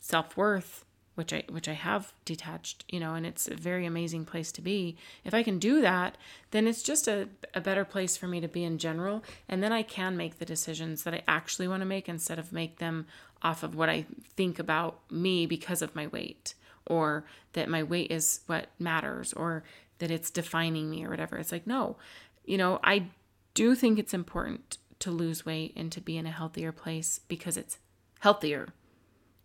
self 0.01 0.37
worth 0.37 0.85
which 1.23 1.33
I 1.33 1.45
which 1.49 1.69
I 1.69 1.75
have 1.75 2.13
detached, 2.25 2.85
you 2.89 2.99
know, 2.99 3.15
and 3.15 3.25
it's 3.25 3.47
a 3.47 3.55
very 3.55 3.87
amazing 3.87 4.25
place 4.25 4.51
to 4.53 4.61
be. 4.61 4.97
If 5.25 5.35
I 5.35 5.45
can 5.45 5.61
do 5.61 5.81
that, 5.81 6.19
then 6.51 6.67
it's 6.67 6.83
just 6.83 7.07
a, 7.07 7.29
a 7.55 7.61
better 7.61 7.85
place 7.85 8.17
for 8.17 8.27
me 8.27 8.41
to 8.41 8.49
be 8.49 8.65
in 8.65 8.77
general. 8.77 9.23
And 9.49 9.63
then 9.63 9.73
I 9.73 9.85
can 9.85 10.17
make 10.17 10.39
the 10.39 10.45
decisions 10.45 11.05
that 11.05 11.15
I 11.15 11.23
actually 11.29 11.69
want 11.69 11.81
to 11.81 11.87
make 11.87 12.09
instead 12.09 12.41
of 12.41 12.53
make 12.53 12.79
them 12.79 13.07
off 13.41 13.63
of 13.63 13.77
what 13.77 13.89
I 13.89 14.05
think 14.37 14.59
about 14.59 14.99
me 15.13 15.47
because 15.47 15.81
of 15.81 15.95
my 15.95 16.09
weight 16.09 16.55
or 16.87 17.25
that 17.53 17.69
my 17.69 17.85
weight 17.85 18.11
is 18.11 18.41
what 18.47 18.67
matters 18.81 19.33
or 19.33 19.63
that 19.99 20.11
it's 20.11 20.31
defining 20.31 20.91
me 20.91 21.05
or 21.05 21.11
whatever. 21.11 21.37
It's 21.37 21.53
like, 21.53 21.69
no, 21.69 21.97
you 22.45 22.59
know, 22.59 22.81
I 22.83 23.07
do 23.55 23.77
think 23.77 24.01
it's 24.01 24.15
important 24.15 24.79
to 24.99 25.13
lose 25.13 25.47
weight 25.47 25.73
and 25.77 25.93
to 25.93 26.01
be 26.01 26.17
in 26.17 26.27
a 26.27 26.33
healthier 26.33 26.73
place 26.73 27.21
because 27.29 27.57
it's 27.57 27.79
healthier. 28.19 28.71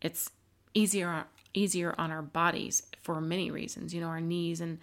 It's 0.02 0.32
easier 0.74 1.26
easier 1.54 1.96
on 1.98 2.12
our 2.12 2.22
bodies 2.22 2.84
for 3.02 3.22
many 3.22 3.52
reasons, 3.52 3.94
you 3.94 4.02
know, 4.02 4.08
our 4.08 4.22
knees 4.22 4.62
and 4.62 4.80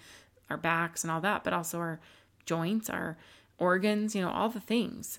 our 0.50 0.56
backs 0.56 1.04
and 1.04 1.10
all 1.10 1.20
that, 1.20 1.44
but 1.44 1.52
also 1.52 1.78
our 1.78 2.00
joints, 2.46 2.90
our 2.90 3.16
organs, 3.58 4.14
you 4.14 4.22
know, 4.22 4.30
all 4.30 4.48
the 4.48 4.60
things. 4.60 5.18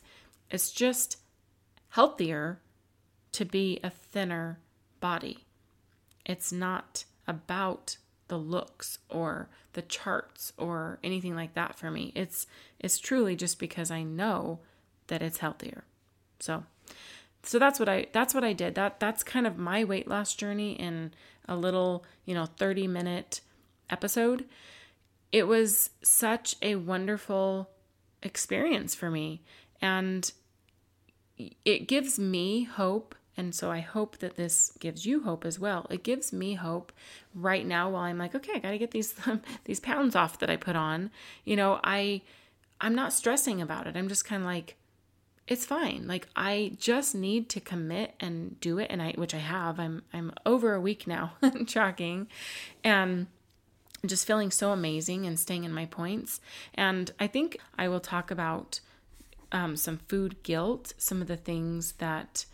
It's 0.49 0.71
just 0.71 1.17
healthier 1.89 2.59
to 3.31 3.45
be 3.45 3.79
a 3.83 3.89
thinner 3.89 4.59
body. 4.99 5.45
It's 6.25 6.51
not 6.51 7.05
about 7.27 7.97
the 8.27 8.37
looks 8.37 8.99
or 9.09 9.49
the 9.73 9.81
charts 9.81 10.53
or 10.57 10.99
anything 11.03 11.35
like 11.35 11.53
that 11.53 11.75
for 11.75 11.91
me. 11.91 12.11
It's 12.15 12.47
it's 12.79 12.97
truly 12.97 13.35
just 13.35 13.59
because 13.59 13.91
I 13.91 14.03
know 14.03 14.59
that 15.07 15.21
it's 15.21 15.39
healthier. 15.39 15.83
So 16.39 16.63
so 17.45 17.59
that's 17.59 17.79
what 17.79 17.87
I 17.87 18.07
that's 18.11 18.33
what 18.33 18.43
I 18.43 18.53
did. 18.53 18.75
That 18.75 18.99
that's 18.99 19.23
kind 19.23 19.47
of 19.47 19.57
my 19.57 19.83
weight 19.83 20.07
loss 20.07 20.33
journey 20.33 20.73
in 20.73 21.13
a 21.47 21.55
little, 21.55 22.03
you 22.25 22.33
know, 22.33 22.45
30 22.45 22.87
minute 22.87 23.41
episode. 23.89 24.45
It 25.31 25.47
was 25.47 25.91
such 26.01 26.55
a 26.61 26.75
wonderful 26.75 27.69
experience 28.23 28.95
for 28.95 29.11
me 29.11 29.41
and 29.81 30.31
it 31.37 31.87
gives 31.87 32.17
me 32.17 32.63
hope 32.63 33.13
and 33.37 33.53
so 33.53 33.69
I 33.69 33.79
hope 33.79 34.19
that 34.19 34.37
this 34.37 34.71
gives 34.79 35.05
you 35.05 35.23
hope 35.23 35.43
as 35.43 35.59
well. 35.59 35.87
It 35.89 36.03
gives 36.03 36.31
me 36.31 36.53
hope 36.53 36.93
right 37.33 37.65
now 37.65 37.89
while 37.89 38.03
I'm 38.03 38.17
like, 38.17 38.33
okay, 38.33 38.53
I 38.55 38.59
got 38.59 38.71
to 38.71 38.77
get 38.77 38.91
these 38.91 39.13
these 39.65 39.79
pounds 39.79 40.15
off 40.15 40.39
that 40.39 40.49
I 40.49 40.55
put 40.55 40.75
on. 40.75 41.11
You 41.43 41.57
know, 41.57 41.79
I 41.83 42.21
I'm 42.79 42.95
not 42.95 43.13
stressing 43.13 43.61
about 43.61 43.87
it. 43.87 43.97
I'm 43.97 44.07
just 44.07 44.25
kind 44.25 44.41
of 44.41 44.47
like 44.47 44.77
it's 45.47 45.65
fine. 45.65 46.05
Like 46.07 46.27
I 46.35 46.73
just 46.79 47.13
need 47.13 47.49
to 47.49 47.59
commit 47.59 48.15
and 48.19 48.59
do 48.59 48.79
it 48.79 48.87
and 48.89 49.01
I 49.01 49.11
which 49.11 49.33
I 49.33 49.39
have. 49.39 49.79
I'm 49.79 50.03
I'm 50.13 50.33
over 50.45 50.73
a 50.73 50.81
week 50.81 51.05
now 51.05 51.33
tracking 51.67 52.27
and 52.83 53.27
just 54.05 54.25
feeling 54.27 54.51
so 54.51 54.71
amazing 54.71 55.25
and 55.25 55.39
staying 55.39 55.63
in 55.63 55.73
my 55.73 55.85
points. 55.85 56.41
And 56.73 57.11
I 57.19 57.27
think 57.27 57.59
I 57.77 57.87
will 57.87 57.99
talk 57.99 58.31
about 58.31 58.79
um, 59.51 59.75
some 59.75 59.97
food 60.07 60.43
guilt, 60.43 60.93
some 60.97 61.21
of 61.21 61.27
the 61.27 61.37
things 61.37 61.93
that 61.93 62.45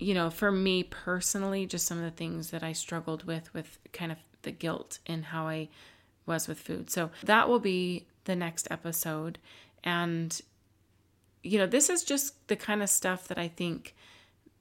you 0.00 0.14
know, 0.14 0.30
for 0.30 0.50
me 0.50 0.82
personally, 0.82 1.66
just 1.66 1.86
some 1.86 1.98
of 1.98 2.04
the 2.04 2.10
things 2.10 2.50
that 2.50 2.62
I 2.62 2.72
struggled 2.72 3.24
with, 3.24 3.52
with 3.52 3.78
kind 3.92 4.10
of 4.10 4.16
the 4.42 4.50
guilt 4.50 4.98
in 5.04 5.24
how 5.24 5.46
I 5.46 5.68
was 6.24 6.48
with 6.48 6.58
food. 6.58 6.90
So 6.90 7.10
that 7.22 7.50
will 7.50 7.60
be 7.60 8.06
the 8.24 8.34
next 8.34 8.66
episode. 8.70 9.38
And, 9.84 10.40
you 11.42 11.58
know, 11.58 11.66
this 11.66 11.88
is 11.88 12.04
just 12.04 12.46
the 12.48 12.56
kind 12.56 12.82
of 12.82 12.88
stuff 12.88 13.28
that 13.28 13.38
I 13.38 13.48
think 13.48 13.94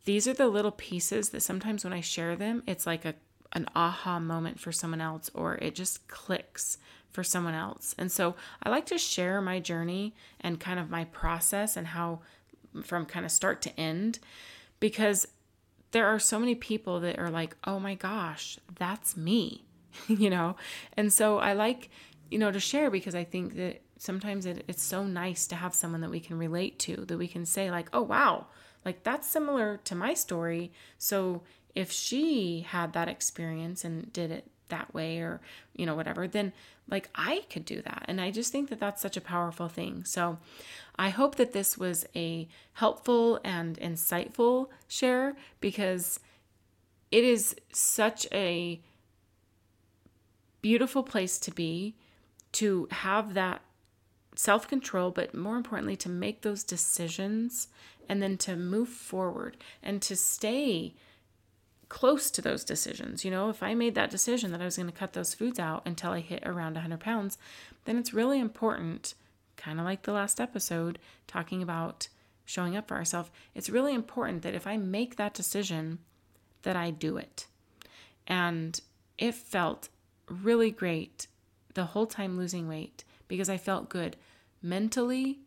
these 0.06 0.28
are 0.28 0.34
the 0.34 0.48
little 0.48 0.72
pieces 0.72 1.30
that 1.30 1.42
sometimes 1.42 1.84
when 1.84 1.94
I 1.94 2.02
share 2.02 2.36
them, 2.36 2.64
it's 2.66 2.88
like 2.88 3.06
a 3.06 3.16
an 3.54 3.66
aha 3.76 4.20
moment 4.20 4.60
for 4.60 4.72
someone 4.72 5.02
else 5.02 5.30
or 5.34 5.56
it 5.56 5.74
just 5.74 6.08
clicks 6.08 6.78
for 7.12 7.24
someone 7.24 7.56
else. 7.56 7.96
And 7.98 8.12
so 8.12 8.36
I 8.62 8.70
like 8.70 8.86
to 8.88 8.98
share 8.98 9.42
my 9.42 9.60
journey 9.60 10.14
and 10.40 10.60
kind 10.60 10.80
of 10.80 10.90
my 10.90 11.06
process 11.06 11.76
and 11.76 11.88
how 11.88 12.20
from 12.84 13.06
kind 13.06 13.26
of 13.26 13.32
start 13.32 13.62
to 13.64 13.80
end 13.80 14.20
because 14.80 15.28
there 15.92 16.06
are 16.06 16.20
so 16.20 16.38
many 16.38 16.54
people 16.54 17.00
that 17.00 17.18
are 17.18 17.32
like, 17.32 17.56
oh 17.64 17.80
my 17.80 17.96
gosh, 17.96 18.60
that's 18.78 19.18
me, 19.18 19.66
you 20.08 20.30
know? 20.30 20.56
And 20.96 21.12
so 21.12 21.40
I 21.40 21.54
like, 21.54 21.90
you 22.30 22.38
know, 22.38 22.52
to 22.52 22.60
share 22.60 22.92
because 22.92 23.16
I 23.16 23.24
think 23.24 23.56
that 23.56 23.82
sometimes 24.00 24.48
it, 24.48 24.64
it's 24.68 24.82
so 24.82 25.04
nice 25.04 25.46
to 25.48 25.56
have 25.56 25.76
someone 25.76 26.02
that 26.02 26.10
we 26.10 26.20
can 26.20 26.40
relate 26.40 26.80
to, 26.80 27.06
that 27.06 27.18
we 27.18 27.28
can 27.28 27.46
say, 27.46 27.70
like, 27.70 27.90
oh 27.94 28.02
wow, 28.02 28.48
like 28.84 29.04
that's 29.04 29.28
similar 29.28 29.78
to 29.84 29.94
my 29.94 30.16
story. 30.16 30.72
So 30.98 31.44
if 31.76 31.92
she 31.92 32.66
had 32.68 32.94
that 32.94 33.10
experience 33.10 33.86
and 33.86 34.12
did 34.12 34.32
it 34.32 34.50
that 34.70 34.94
way 34.94 35.20
or, 35.20 35.42
you 35.76 35.86
know, 35.86 35.96
whatever, 35.96 36.28
then 36.28 36.54
like 36.90 37.10
I 37.14 37.44
could 37.50 37.66
do 37.66 37.82
that. 37.82 38.06
And 38.08 38.20
I 38.20 38.32
just 38.32 38.52
think 38.52 38.70
that 38.70 38.80
that's 38.80 39.02
such 39.02 39.18
a 39.18 39.22
powerful 39.22 39.68
thing. 39.68 40.06
So 40.06 40.40
I 40.96 41.10
hope 41.10 41.36
that 41.36 41.54
this 41.54 41.78
was 41.78 42.06
a 42.16 42.48
helpful 42.74 43.40
and 43.44 43.78
insightful 43.80 44.70
share 44.88 45.36
because 45.60 46.20
it 47.12 47.24
is 47.24 47.56
such 47.74 48.28
a 48.32 48.82
beautiful 50.62 51.04
place 51.04 51.38
to 51.40 51.52
be 51.52 51.96
to 52.52 52.88
have 52.92 53.34
that 53.34 53.62
self 54.40 54.70
control, 54.70 55.12
but 55.12 55.36
more 55.36 55.58
importantly, 55.58 55.98
to 55.98 56.08
make 56.08 56.44
those 56.44 56.64
decisions 56.64 57.68
and 58.08 58.24
then 58.24 58.38
to 58.38 58.56
move 58.56 58.88
forward 58.88 59.58
and 59.84 60.02
to 60.02 60.16
stay 60.16 60.94
close 61.90 62.32
to 62.32 62.42
those 62.42 62.64
decisions. 62.64 63.26
You 63.26 63.32
know, 63.32 63.50
if 63.50 63.62
I 63.62 63.74
made 63.74 63.96
that 63.96 64.10
decision 64.10 64.54
that 64.54 64.62
I 64.62 64.66
was 64.66 64.78
going 64.78 64.88
to 64.88 64.98
cut 64.98 65.12
those 65.12 65.34
foods 65.34 65.60
out 65.60 65.82
until 65.86 66.12
I 66.12 66.22
hit 66.22 66.42
around 66.46 66.76
100 66.76 67.02
pounds, 67.02 67.38
then 67.84 67.98
it's 67.98 68.14
really 68.14 68.40
important, 68.40 69.14
kind 69.58 69.78
of 69.78 69.84
like 69.86 70.04
the 70.04 70.14
last 70.14 70.40
episode 70.40 71.00
talking 71.28 71.62
about 71.62 72.08
showing 72.46 72.78
up 72.78 72.88
for 72.88 72.96
ourselves. 72.96 73.32
It's 73.54 73.70
really 73.70 73.94
important 73.94 74.44
that 74.44 74.56
if 74.56 74.66
I 74.66 74.78
make 74.78 75.18
that 75.18 75.34
decision, 75.34 76.00
that 76.62 76.78
I 76.78 76.92
do 76.92 77.18
it. 77.18 77.46
And 78.26 78.80
it 79.18 79.36
felt 79.36 79.90
really 80.30 80.72
great 80.72 81.28
the 81.74 81.86
whole 81.88 82.08
time 82.08 82.38
losing 82.38 82.70
weight 82.70 83.04
because 83.28 83.50
I 83.50 83.58
felt 83.58 83.90
good 83.90 84.16
mentally, 84.62 85.40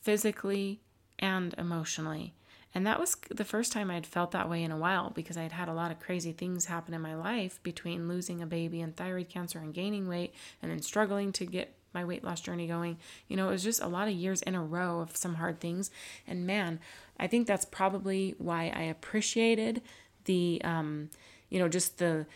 physically, 0.00 0.80
and 1.18 1.54
emotionally. 1.58 2.34
And 2.74 2.86
that 2.86 3.00
was 3.00 3.16
the 3.30 3.44
first 3.44 3.72
time 3.72 3.90
I'd 3.90 4.06
felt 4.06 4.30
that 4.30 4.48
way 4.48 4.62
in 4.62 4.70
a 4.70 4.76
while 4.76 5.10
because 5.10 5.36
I'd 5.36 5.52
had 5.52 5.68
a 5.68 5.74
lot 5.74 5.90
of 5.90 5.98
crazy 5.98 6.32
things 6.32 6.66
happen 6.66 6.94
in 6.94 7.00
my 7.00 7.16
life 7.16 7.60
between 7.62 8.08
losing 8.08 8.40
a 8.40 8.46
baby 8.46 8.80
and 8.80 8.96
thyroid 8.96 9.28
cancer 9.28 9.58
and 9.58 9.74
gaining 9.74 10.08
weight 10.08 10.34
and 10.62 10.70
then 10.70 10.80
struggling 10.80 11.32
to 11.32 11.46
get 11.46 11.74
my 11.92 12.04
weight 12.04 12.22
loss 12.22 12.40
journey 12.40 12.68
going. 12.68 12.98
You 13.26 13.36
know, 13.36 13.48
it 13.48 13.52
was 13.52 13.64
just 13.64 13.82
a 13.82 13.88
lot 13.88 14.06
of 14.06 14.14
years 14.14 14.42
in 14.42 14.54
a 14.54 14.62
row 14.62 15.00
of 15.00 15.16
some 15.16 15.34
hard 15.34 15.58
things. 15.58 15.90
And 16.28 16.46
man, 16.46 16.78
I 17.18 17.26
think 17.26 17.48
that's 17.48 17.64
probably 17.64 18.36
why 18.38 18.72
I 18.74 18.82
appreciated 18.82 19.82
the, 20.26 20.60
um, 20.62 21.10
you 21.48 21.58
know, 21.58 21.68
just 21.68 21.98
the 21.98 22.26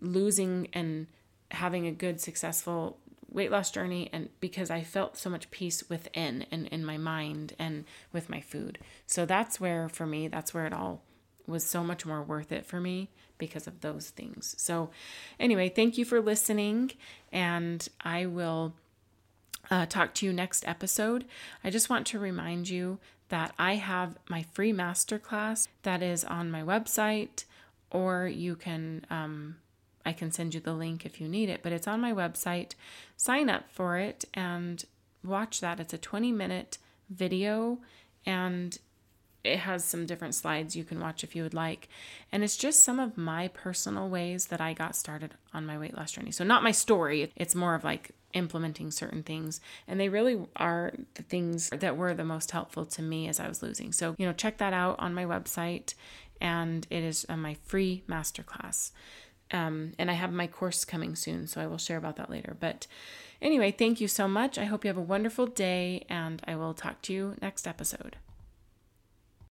losing 0.00 0.68
and 0.72 1.06
having 1.50 1.86
a 1.86 1.92
good, 1.92 2.18
successful 2.18 2.96
weight 3.32 3.50
loss 3.50 3.70
journey 3.70 4.10
and 4.12 4.28
because 4.40 4.70
I 4.70 4.82
felt 4.82 5.16
so 5.16 5.30
much 5.30 5.50
peace 5.50 5.88
within 5.88 6.46
and 6.50 6.66
in 6.68 6.84
my 6.84 6.98
mind 6.98 7.54
and 7.58 7.84
with 8.12 8.28
my 8.28 8.40
food. 8.40 8.78
So 9.06 9.24
that's 9.24 9.60
where 9.60 9.88
for 9.88 10.06
me, 10.06 10.28
that's 10.28 10.52
where 10.52 10.66
it 10.66 10.72
all 10.72 11.02
was 11.46 11.64
so 11.64 11.82
much 11.82 12.06
more 12.06 12.22
worth 12.22 12.52
it 12.52 12.66
for 12.66 12.80
me 12.80 13.10
because 13.38 13.66
of 13.66 13.80
those 13.80 14.10
things. 14.10 14.54
So 14.58 14.90
anyway, 15.40 15.68
thank 15.68 15.98
you 15.98 16.04
for 16.04 16.20
listening 16.20 16.92
and 17.32 17.88
I 18.00 18.26
will 18.26 18.74
uh, 19.70 19.86
talk 19.86 20.14
to 20.14 20.26
you 20.26 20.32
next 20.32 20.66
episode. 20.68 21.24
I 21.64 21.70
just 21.70 21.90
want 21.90 22.06
to 22.08 22.18
remind 22.18 22.68
you 22.68 22.98
that 23.28 23.54
I 23.58 23.76
have 23.76 24.18
my 24.28 24.42
free 24.52 24.72
masterclass 24.72 25.68
that 25.84 26.02
is 26.02 26.22
on 26.24 26.50
my 26.50 26.62
website, 26.62 27.44
or 27.90 28.28
you 28.28 28.56
can 28.56 29.06
um, 29.08 29.56
I 30.04 30.12
can 30.12 30.32
send 30.32 30.54
you 30.54 30.60
the 30.60 30.74
link 30.74 31.06
if 31.06 31.20
you 31.20 31.28
need 31.28 31.48
it, 31.48 31.62
but 31.62 31.72
it's 31.72 31.88
on 31.88 32.00
my 32.00 32.12
website. 32.12 32.72
Sign 33.16 33.48
up 33.48 33.70
for 33.70 33.98
it 33.98 34.24
and 34.34 34.84
watch 35.24 35.60
that. 35.60 35.80
It's 35.80 35.94
a 35.94 35.98
20 35.98 36.32
minute 36.32 36.78
video 37.08 37.78
and 38.26 38.78
it 39.44 39.58
has 39.58 39.84
some 39.84 40.06
different 40.06 40.34
slides 40.34 40.76
you 40.76 40.84
can 40.84 41.00
watch 41.00 41.24
if 41.24 41.34
you 41.34 41.42
would 41.42 41.54
like. 41.54 41.88
And 42.30 42.44
it's 42.44 42.56
just 42.56 42.82
some 42.82 43.00
of 43.00 43.18
my 43.18 43.48
personal 43.48 44.08
ways 44.08 44.46
that 44.46 44.60
I 44.60 44.72
got 44.72 44.94
started 44.94 45.34
on 45.52 45.66
my 45.66 45.78
weight 45.78 45.96
loss 45.96 46.12
journey. 46.12 46.30
So, 46.30 46.44
not 46.44 46.62
my 46.62 46.70
story, 46.70 47.32
it's 47.34 47.54
more 47.54 47.74
of 47.74 47.84
like 47.84 48.12
implementing 48.34 48.90
certain 48.90 49.22
things. 49.22 49.60
And 49.88 49.98
they 49.98 50.08
really 50.08 50.46
are 50.56 50.92
the 51.14 51.22
things 51.22 51.70
that 51.70 51.96
were 51.96 52.14
the 52.14 52.24
most 52.24 52.50
helpful 52.52 52.86
to 52.86 53.02
me 53.02 53.28
as 53.28 53.40
I 53.40 53.48
was 53.48 53.62
losing. 53.62 53.92
So, 53.92 54.14
you 54.16 54.26
know, 54.26 54.32
check 54.32 54.58
that 54.58 54.72
out 54.72 54.98
on 54.98 55.14
my 55.14 55.24
website. 55.24 55.94
And 56.40 56.86
it 56.90 57.02
is 57.02 57.26
uh, 57.28 57.36
my 57.36 57.54
free 57.64 58.02
masterclass. 58.08 58.92
Um, 59.52 59.92
and 59.98 60.10
I 60.10 60.14
have 60.14 60.32
my 60.32 60.46
course 60.46 60.84
coming 60.84 61.14
soon, 61.14 61.46
so 61.46 61.60
I 61.60 61.66
will 61.66 61.78
share 61.78 61.98
about 61.98 62.16
that 62.16 62.30
later. 62.30 62.56
But 62.58 62.86
anyway, 63.40 63.70
thank 63.70 64.00
you 64.00 64.08
so 64.08 64.26
much. 64.26 64.58
I 64.58 64.64
hope 64.64 64.84
you 64.84 64.88
have 64.88 64.96
a 64.96 65.02
wonderful 65.02 65.46
day, 65.46 66.06
and 66.08 66.42
I 66.46 66.56
will 66.56 66.74
talk 66.74 67.02
to 67.02 67.12
you 67.12 67.36
next 67.40 67.66
episode. 67.66 68.16